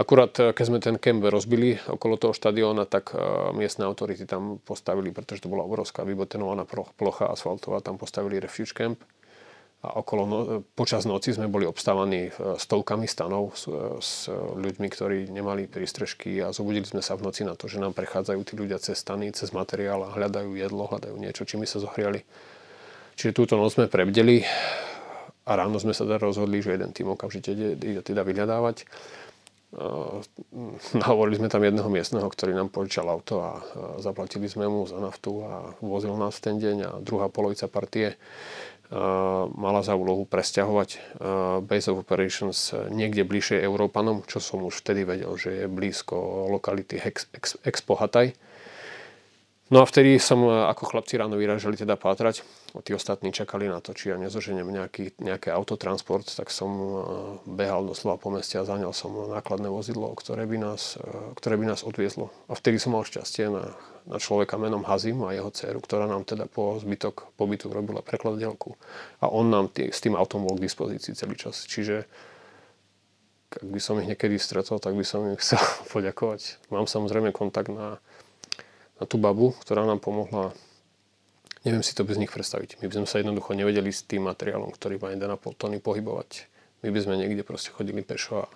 Akurát, 0.00 0.32
eh, 0.40 0.56
keď 0.56 0.64
sme 0.64 0.78
ten 0.80 0.96
kemp 0.96 1.20
rozbili 1.28 1.76
okolo 1.84 2.16
toho 2.16 2.32
štadióna, 2.32 2.88
tak 2.88 3.12
eh, 3.12 3.20
miestne 3.52 3.84
autority 3.84 4.24
tam 4.24 4.56
postavili, 4.64 5.12
pretože 5.12 5.44
to 5.44 5.52
bola 5.52 5.68
obrovská 5.68 6.08
vybotenovaná 6.08 6.64
plocha 6.96 7.28
asfaltová, 7.28 7.84
tam 7.84 8.00
postavili 8.00 8.40
refuge 8.40 8.72
camp. 8.72 9.04
A 9.80 9.96
okolo 9.96 10.22
no, 10.28 10.38
počas 10.76 11.08
noci 11.08 11.32
sme 11.32 11.48
boli 11.48 11.68
obstávaní 11.68 12.32
eh, 12.32 12.56
stovkami 12.56 13.04
stanov 13.04 13.52
s, 13.52 13.68
s 14.00 14.12
ľuďmi, 14.56 14.88
ktorí 14.88 15.28
nemali 15.28 15.68
prístrežky 15.68 16.40
a 16.40 16.56
zobudili 16.56 16.88
sme 16.88 17.04
sa 17.04 17.20
v 17.20 17.28
noci 17.28 17.44
na 17.44 17.52
to, 17.52 17.68
že 17.68 17.76
nám 17.76 17.92
prechádzajú 17.92 18.40
tí 18.40 18.56
ľudia 18.56 18.80
cez 18.80 18.96
stany, 18.96 19.28
cez 19.36 19.52
materiál 19.52 20.08
a 20.08 20.16
hľadajú 20.16 20.56
jedlo, 20.56 20.88
hľadajú 20.88 21.16
niečo, 21.20 21.44
čím 21.44 21.60
sa 21.68 21.76
zohriali. 21.76 22.24
Čiže 23.20 23.36
túto 23.36 23.60
noc 23.60 23.76
sme 23.76 23.84
prebdeli 23.84 24.48
a 25.44 25.52
ráno 25.58 25.76
sme 25.76 25.92
sa 25.92 26.08
teda 26.08 26.22
rozhodli, 26.22 26.64
že 26.64 26.72
jeden 26.72 26.92
tým 26.96 27.12
okamžite 27.12 27.52
ide, 27.52 27.76
ide 27.76 28.00
teda 28.00 28.24
vyhľadávať. 28.24 28.88
Nahovorili 30.98 31.38
sme 31.38 31.46
tam 31.46 31.62
jedného 31.62 31.86
miestneho, 31.86 32.26
ktorý 32.26 32.58
nám 32.58 32.74
požičal 32.74 33.06
auto 33.06 33.38
a 33.38 33.62
zaplatili 34.02 34.50
sme 34.50 34.66
mu 34.66 34.82
za 34.82 34.98
naftu 34.98 35.46
a 35.46 35.70
vozil 35.78 36.18
nás 36.18 36.42
ten 36.42 36.58
deň 36.58 36.76
a 36.82 36.90
druhá 36.98 37.30
polovica 37.30 37.70
partie 37.70 38.18
mala 39.54 39.86
za 39.86 39.94
úlohu 39.94 40.26
presťahovať 40.26 41.22
Base 41.62 41.94
of 41.94 42.02
Operations 42.02 42.74
niekde 42.90 43.22
bližšie 43.22 43.62
Európanom, 43.62 44.26
čo 44.26 44.42
som 44.42 44.66
už 44.66 44.82
vtedy 44.82 45.06
vedel, 45.06 45.30
že 45.38 45.62
je 45.62 45.66
blízko 45.70 46.50
lokality 46.50 46.98
Expo 47.62 47.94
Hataj 47.94 48.34
No 49.70 49.82
a 49.82 49.86
vtedy 49.86 50.18
som 50.18 50.42
e, 50.42 50.50
ako 50.50 50.90
chlapci 50.90 51.14
ráno 51.14 51.38
vyražali 51.38 51.78
teda 51.78 51.94
pátrať. 51.94 52.42
Tí 52.82 52.90
ostatní 52.90 53.30
čakali 53.30 53.70
na 53.70 53.78
to, 53.78 53.94
či 53.94 54.10
ja 54.10 54.18
nezoženiem 54.18 54.66
nejaký, 54.66 55.14
nejaké 55.22 55.54
autotransport, 55.54 56.26
tak 56.26 56.50
som 56.50 56.70
e, 56.74 56.86
behal 57.46 57.86
doslova 57.86 58.18
po 58.18 58.34
meste 58.34 58.58
a 58.58 58.66
zaňal 58.66 58.90
som 58.90 59.14
nákladné 59.14 59.70
vozidlo, 59.70 60.10
ktoré 60.18 60.42
by 60.50 60.58
nás, 60.58 60.98
e, 60.98 61.06
ktoré 61.38 61.54
by 61.54 61.70
nás 61.70 61.86
odviezlo. 61.86 62.34
A 62.50 62.58
vtedy 62.58 62.82
som 62.82 62.98
mal 62.98 63.06
šťastie 63.06 63.46
na, 63.46 63.78
na 64.10 64.18
človeka 64.18 64.58
menom 64.58 64.82
Hazim 64.82 65.22
a 65.22 65.38
jeho 65.38 65.54
dceru, 65.54 65.78
ktorá 65.78 66.10
nám 66.10 66.26
teda 66.26 66.50
po 66.50 66.74
zbytok 66.82 67.30
pobytu 67.38 67.70
robila 67.70 68.02
prekladateľku. 68.02 68.74
A 69.22 69.30
on 69.30 69.54
nám 69.54 69.70
tý, 69.70 69.94
s 69.94 70.02
tým 70.02 70.18
autom 70.18 70.50
bol 70.50 70.58
k 70.58 70.66
dispozícii 70.66 71.14
celý 71.14 71.38
čas. 71.38 71.62
Čiže 71.70 72.10
ak 73.54 73.66
by 73.66 73.78
som 73.78 74.02
ich 74.02 74.10
niekedy 74.10 74.34
stretol, 74.34 74.82
tak 74.82 74.98
by 74.98 75.06
som 75.06 75.30
im 75.30 75.38
chcel 75.38 75.62
poďakovať. 75.94 76.58
Mám 76.74 76.90
samozrejme 76.90 77.30
kontakt 77.30 77.70
na 77.70 78.02
na 79.00 79.04
tú 79.08 79.16
babu, 79.16 79.56
ktorá 79.64 79.88
nám 79.88 80.04
pomohla. 80.04 80.52
Neviem 81.64 81.84
si 81.84 81.96
to 81.96 82.04
bez 82.04 82.20
nich 82.20 82.28
predstaviť. 82.28 82.80
My 82.84 82.88
by 82.88 82.94
sme 83.00 83.08
sa 83.08 83.20
jednoducho 83.20 83.56
nevedeli 83.56 83.88
s 83.88 84.04
tým 84.04 84.28
materiálom, 84.28 84.68
ktorý 84.72 85.00
má 85.00 85.12
1,5 85.12 85.56
tony 85.56 85.80
pohybovať. 85.80 86.48
My 86.84 86.88
by 86.92 87.00
sme 87.00 87.20
niekde 87.20 87.44
proste 87.44 87.72
chodili 87.72 88.00
pešo 88.04 88.44
a 88.44 88.46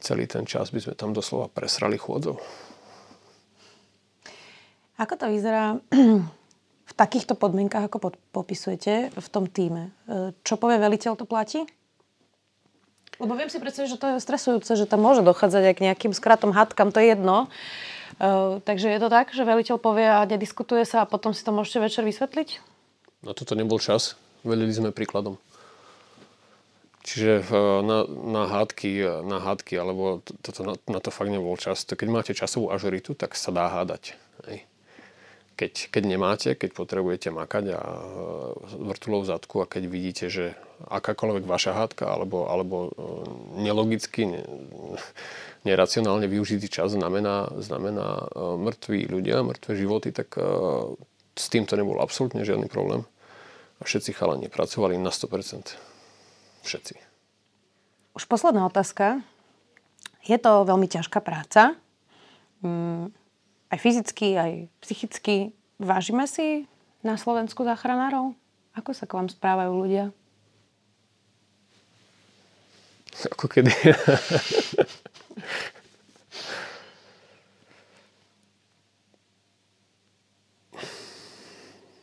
celý 0.00 0.24
ten 0.28 0.44
čas 0.48 0.72
by 0.72 0.80
sme 0.80 0.94
tam 0.96 1.12
doslova 1.12 1.48
presrali 1.48 2.00
chôdzov. 2.00 2.40
Ako 5.00 5.16
to 5.16 5.32
vyzerá 5.32 5.80
v 6.90 6.92
takýchto 6.92 7.36
podmienkach, 7.36 7.88
ako 7.88 8.12
popisujete 8.36 9.12
v 9.16 9.28
tom 9.32 9.48
týme? 9.48 9.96
E, 10.04 10.36
čo 10.44 10.60
povie 10.60 10.76
veliteľ, 10.76 11.16
to 11.16 11.24
platí? 11.24 11.64
Lebo 13.20 13.36
viem 13.36 13.52
si 13.52 13.60
predstaviť, 13.60 13.88
že 13.96 14.00
to 14.00 14.06
je 14.12 14.24
stresujúce, 14.24 14.72
že 14.76 14.88
tam 14.88 15.04
môže 15.04 15.20
dochádzať 15.24 15.62
aj 15.72 15.74
k 15.76 15.84
nejakým 15.88 16.12
skratom, 16.16 16.56
hádkam, 16.56 16.92
to 16.92 17.00
je 17.00 17.16
jedno. 17.16 17.48
Uh, 18.20 18.60
takže 18.68 18.92
je 18.92 19.00
to 19.00 19.08
tak, 19.08 19.32
že 19.32 19.48
veliteľ 19.48 19.80
povie 19.80 20.04
a 20.04 20.28
nediskutuje 20.28 20.84
sa 20.84 21.02
a 21.02 21.08
potom 21.08 21.32
si 21.32 21.40
to 21.40 21.56
môžete 21.56 21.80
večer 21.80 22.04
vysvetliť? 22.04 22.60
Na 23.24 23.32
toto 23.32 23.56
nebol 23.56 23.80
čas. 23.80 24.20
Velili 24.44 24.72
sme 24.72 24.92
príkladom. 24.92 25.40
Čiže 27.00 27.48
na, 27.80 28.04
na, 28.08 28.42
hádky, 28.44 29.24
na 29.24 29.40
hádky, 29.40 29.72
alebo 29.80 30.20
to, 30.20 30.52
to, 30.52 30.62
na, 30.64 30.74
na 30.84 31.00
to 31.00 31.08
fakt 31.08 31.32
nebol 31.32 31.56
čas. 31.56 31.88
To, 31.88 31.96
keď 31.96 32.08
máte 32.12 32.32
časovú 32.36 32.68
ažuritu, 32.68 33.16
tak 33.16 33.40
sa 33.40 33.48
dá 33.48 33.72
hádať. 33.72 34.20
Hej. 34.44 34.68
Keď, 35.56 35.72
keď 35.92 36.02
nemáte, 36.04 36.48
keď 36.56 36.76
potrebujete 36.76 37.28
makať 37.32 37.76
a 37.76 37.80
vrtulov 38.80 39.28
zadku 39.28 39.64
a 39.64 39.68
keď 39.68 39.82
vidíte, 39.88 40.26
že 40.32 40.56
akákoľvek 40.88 41.44
vaša 41.44 41.76
hádka 41.76 42.08
alebo, 42.08 42.48
alebo 42.48 42.76
e, 42.88 42.90
nelogicky, 43.60 44.24
ne, 44.24 44.40
neracionálne 45.64 46.24
využitý 46.24 46.72
čas 46.72 46.96
znamená, 46.96 47.52
znamená 47.60 48.28
e, 48.28 48.56
mŕtvi 48.56 49.08
ľudia, 49.08 49.44
mŕtve 49.44 49.76
životy, 49.76 50.12
tak 50.12 50.36
e, 50.36 50.44
s 51.36 51.46
týmto 51.52 51.76
nebol 51.76 52.00
absolútne 52.00 52.44
žiadny 52.44 52.68
problém. 52.68 53.04
A 53.80 53.88
všetci 53.88 54.12
chalani 54.12 54.48
pracovali 54.52 55.00
na 55.00 55.08
100%. 55.08 55.76
Všetci. 56.64 56.94
Už 58.12 58.24
posledná 58.28 58.68
otázka. 58.68 59.24
Je 60.28 60.36
to 60.36 60.68
veľmi 60.68 60.84
ťažká 60.84 61.24
práca. 61.24 61.72
Mm, 62.60 63.08
aj 63.72 63.78
fyzicky, 63.80 64.36
aj 64.36 64.52
psychicky. 64.84 65.56
Vážime 65.80 66.28
si 66.28 66.68
na 67.00 67.16
Slovensku 67.16 67.64
záchranárov? 67.64 68.36
Ako 68.76 68.92
sa 68.92 69.08
k 69.08 69.16
vám 69.16 69.32
správajú 69.32 69.72
ľudia? 69.72 70.12
Ako 73.32 73.48
kedy? 73.48 73.72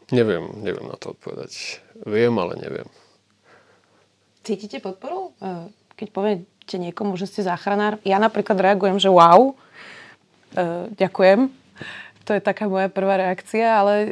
Neviem, 0.08 0.64
neviem 0.64 0.88
na 0.88 0.96
to 0.96 1.12
odpovedať. 1.12 1.84
Viem, 2.08 2.40
ale 2.40 2.56
neviem. 2.56 2.88
Cítite 4.48 4.80
podporu? 4.80 5.36
E, 5.44 5.68
keď 6.00 6.08
poviete 6.16 6.76
niekomu, 6.80 7.20
že 7.20 7.28
ste 7.28 7.44
záchranár, 7.44 8.00
ja 8.08 8.16
napríklad 8.16 8.56
reagujem, 8.56 9.04
že 9.04 9.12
wow, 9.12 9.52
e, 10.56 10.88
ďakujem. 10.96 11.52
To 12.24 12.32
je 12.32 12.40
taká 12.40 12.72
moja 12.72 12.88
prvá 12.88 13.20
reakcia, 13.20 13.68
ale 13.68 13.94
e, 14.00 14.10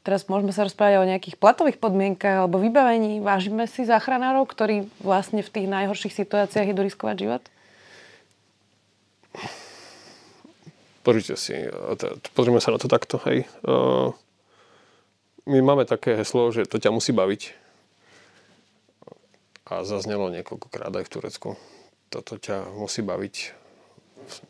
teraz 0.00 0.24
môžeme 0.24 0.56
sa 0.56 0.64
rozprávať 0.64 1.04
o 1.04 1.08
nejakých 1.12 1.36
platových 1.36 1.76
podmienkach 1.76 2.48
alebo 2.48 2.56
vybavení. 2.56 3.20
Vážime 3.20 3.68
si 3.68 3.84
záchranárov, 3.84 4.48
ktorí 4.48 4.88
vlastne 5.04 5.44
v 5.44 5.52
tých 5.52 5.68
najhorších 5.68 6.16
situáciách 6.16 6.72
idú 6.72 6.80
riskovať 6.80 7.16
život? 7.20 7.44
Pozrite 11.04 11.36
si, 11.36 11.60
pozrieme 12.32 12.62
sa 12.62 12.72
na 12.72 12.80
to 12.80 12.88
takto, 12.88 13.20
hej 13.28 13.44
my 15.46 15.58
máme 15.62 15.84
také 15.88 16.14
heslo, 16.18 16.50
že 16.54 16.68
to 16.68 16.78
ťa 16.78 16.94
musí 16.94 17.10
baviť. 17.10 17.54
A 19.66 19.82
zaznelo 19.82 20.28
niekoľkokrát 20.28 20.92
aj 20.92 21.04
v 21.08 21.12
Turecku. 21.12 21.48
Toto 22.12 22.36
ťa 22.36 22.70
musí 22.76 23.00
baviť. 23.00 23.56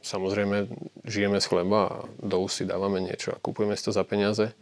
Samozrejme, 0.04 0.68
žijeme 1.06 1.40
z 1.40 1.48
chleba 1.48 1.80
a 1.88 1.96
do 2.20 2.42
úst 2.44 2.60
dávame 2.60 3.00
niečo 3.00 3.32
a 3.32 3.40
kupujeme 3.40 3.72
si 3.78 3.88
to 3.88 3.92
za 3.94 4.04
peniaze. 4.04 4.52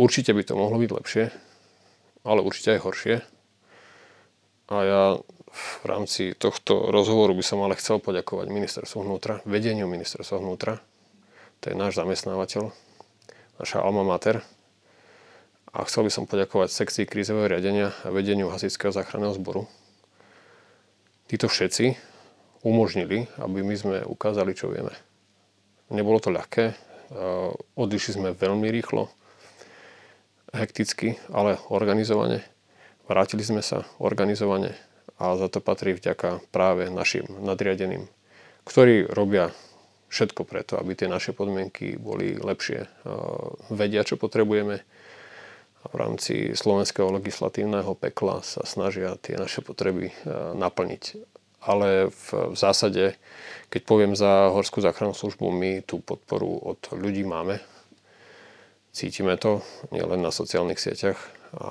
Určite 0.00 0.32
by 0.32 0.42
to 0.42 0.56
mohlo 0.56 0.80
byť 0.80 0.90
lepšie, 0.90 1.24
ale 2.24 2.40
určite 2.40 2.74
aj 2.74 2.82
horšie. 2.82 3.16
A 4.72 4.76
ja 4.82 5.02
v 5.50 5.84
rámci 5.84 6.32
tohto 6.38 6.88
rozhovoru 6.94 7.34
by 7.34 7.44
som 7.44 7.60
ale 7.60 7.78
chcel 7.78 7.98
poďakovať 7.98 8.48
ministerstvu 8.48 9.02
vnútra, 9.02 9.42
vedeniu 9.44 9.90
ministerstva 9.90 10.38
vnútra, 10.38 10.78
to 11.60 11.68
je 11.68 11.76
náš 11.76 12.00
zamestnávateľ, 12.00 12.72
naša 13.60 13.78
alma 13.84 14.06
mater. 14.06 14.40
A 15.70 15.86
chcel 15.86 16.06
by 16.06 16.10
som 16.10 16.26
poďakovať 16.26 16.74
sekcii 16.74 17.06
krízového 17.06 17.46
riadenia 17.46 17.94
a 18.02 18.10
vedeniu 18.10 18.50
Hasičského 18.50 18.90
záchranného 18.90 19.38
zboru. 19.38 19.70
Títo 21.30 21.46
všetci 21.46 21.94
umožnili, 22.66 23.30
aby 23.38 23.62
my 23.62 23.74
sme 23.78 23.96
ukázali, 24.02 24.50
čo 24.52 24.66
vieme. 24.66 24.90
Nebolo 25.94 26.18
to 26.18 26.34
ľahké, 26.34 26.74
odišli 27.78 28.18
sme 28.18 28.28
veľmi 28.34 28.66
rýchlo, 28.66 29.10
hekticky, 30.50 31.18
ale 31.30 31.62
organizovane. 31.70 32.42
Vrátili 33.06 33.46
sme 33.46 33.62
sa 33.62 33.86
organizovane 34.02 34.74
a 35.22 35.38
za 35.38 35.46
to 35.46 35.62
patrí 35.62 35.94
vďaka 35.94 36.42
práve 36.50 36.90
našim 36.90 37.26
nadriadeným, 37.42 38.10
ktorí 38.66 39.06
robia 39.06 39.54
všetko 40.10 40.42
preto, 40.42 40.74
aby 40.78 40.98
tie 40.98 41.06
naše 41.06 41.30
podmienky 41.30 41.94
boli 41.94 42.34
lepšie. 42.34 42.90
Vedia, 43.70 44.02
čo 44.02 44.18
potrebujeme 44.18 44.82
v 45.88 45.94
rámci 45.96 46.34
slovenského 46.52 47.08
legislatívneho 47.08 47.96
pekla 47.96 48.44
sa 48.44 48.66
snažia 48.68 49.16
tie 49.16 49.40
naše 49.40 49.64
potreby 49.64 50.12
naplniť. 50.56 51.16
Ale 51.60 52.08
v, 52.08 52.56
zásade, 52.56 53.20
keď 53.68 53.82
poviem 53.84 54.12
za 54.16 54.48
Horskú 54.48 54.80
záchrannú 54.80 55.12
službu, 55.12 55.52
my 55.52 55.84
tú 55.84 56.00
podporu 56.00 56.56
od 56.56 56.80
ľudí 56.96 57.20
máme. 57.24 57.60
Cítime 58.92 59.36
to 59.36 59.60
nielen 59.92 60.24
na 60.24 60.32
sociálnych 60.32 60.80
sieťach 60.80 61.20
a 61.56 61.68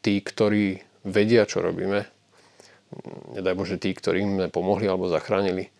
tí, 0.00 0.20
ktorí 0.24 0.80
vedia, 1.04 1.44
čo 1.44 1.60
robíme, 1.60 2.08
nedaj 3.36 3.54
Bože 3.54 3.76
tí, 3.78 3.94
ktorí 3.94 4.18
im 4.20 4.34
pomohli 4.50 4.88
alebo 4.88 5.12
zachránili, 5.12 5.70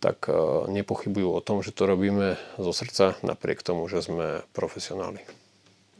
tak 0.00 0.26
e, 0.26 0.32
nepochybujú 0.72 1.28
o 1.28 1.44
tom, 1.44 1.60
že 1.60 1.76
to 1.76 1.84
robíme 1.84 2.40
zo 2.56 2.72
srdca, 2.72 3.20
napriek 3.20 3.60
tomu, 3.60 3.86
že 3.86 4.00
sme 4.00 4.42
profesionáli. 4.56 5.20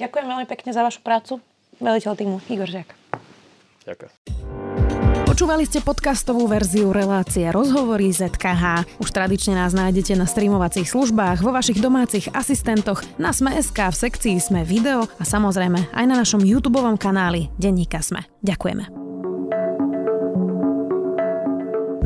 Ďakujem 0.00 0.26
veľmi 0.26 0.46
pekne 0.48 0.70
za 0.72 0.80
vašu 0.80 1.04
prácu. 1.04 1.44
Veliteľ 1.76 2.12
týmu 2.16 2.36
Igor 2.48 2.68
Žiak. 2.68 2.88
Ďakujem. 3.84 4.12
Počúvali 5.30 5.64
ste 5.64 5.80
podcastovú 5.80 6.44
verziu 6.50 6.92
relácie 6.92 7.48
Rozhovory 7.48 8.12
ZKH. 8.12 8.98
Už 9.00 9.08
tradične 9.08 9.56
nás 9.56 9.72
nájdete 9.72 10.18
na 10.18 10.28
streamovacích 10.28 10.90
službách, 10.90 11.40
vo 11.40 11.54
vašich 11.54 11.80
domácich 11.80 12.28
asistentoch, 12.34 13.00
na 13.16 13.32
Sme.sk, 13.32 13.78
v 13.78 13.96
sekcii 13.96 14.36
Sme 14.36 14.68
video 14.68 15.06
a 15.16 15.24
samozrejme 15.24 15.96
aj 15.96 16.04
na 16.04 16.18
našom 16.18 16.44
YouTube 16.44 16.82
kanáli 17.00 17.48
Denníka 17.56 18.04
Sme. 18.04 18.26
Ďakujeme. 18.44 18.99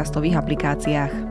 podcastových 0.00 0.40
aplikáciách. 0.40 1.29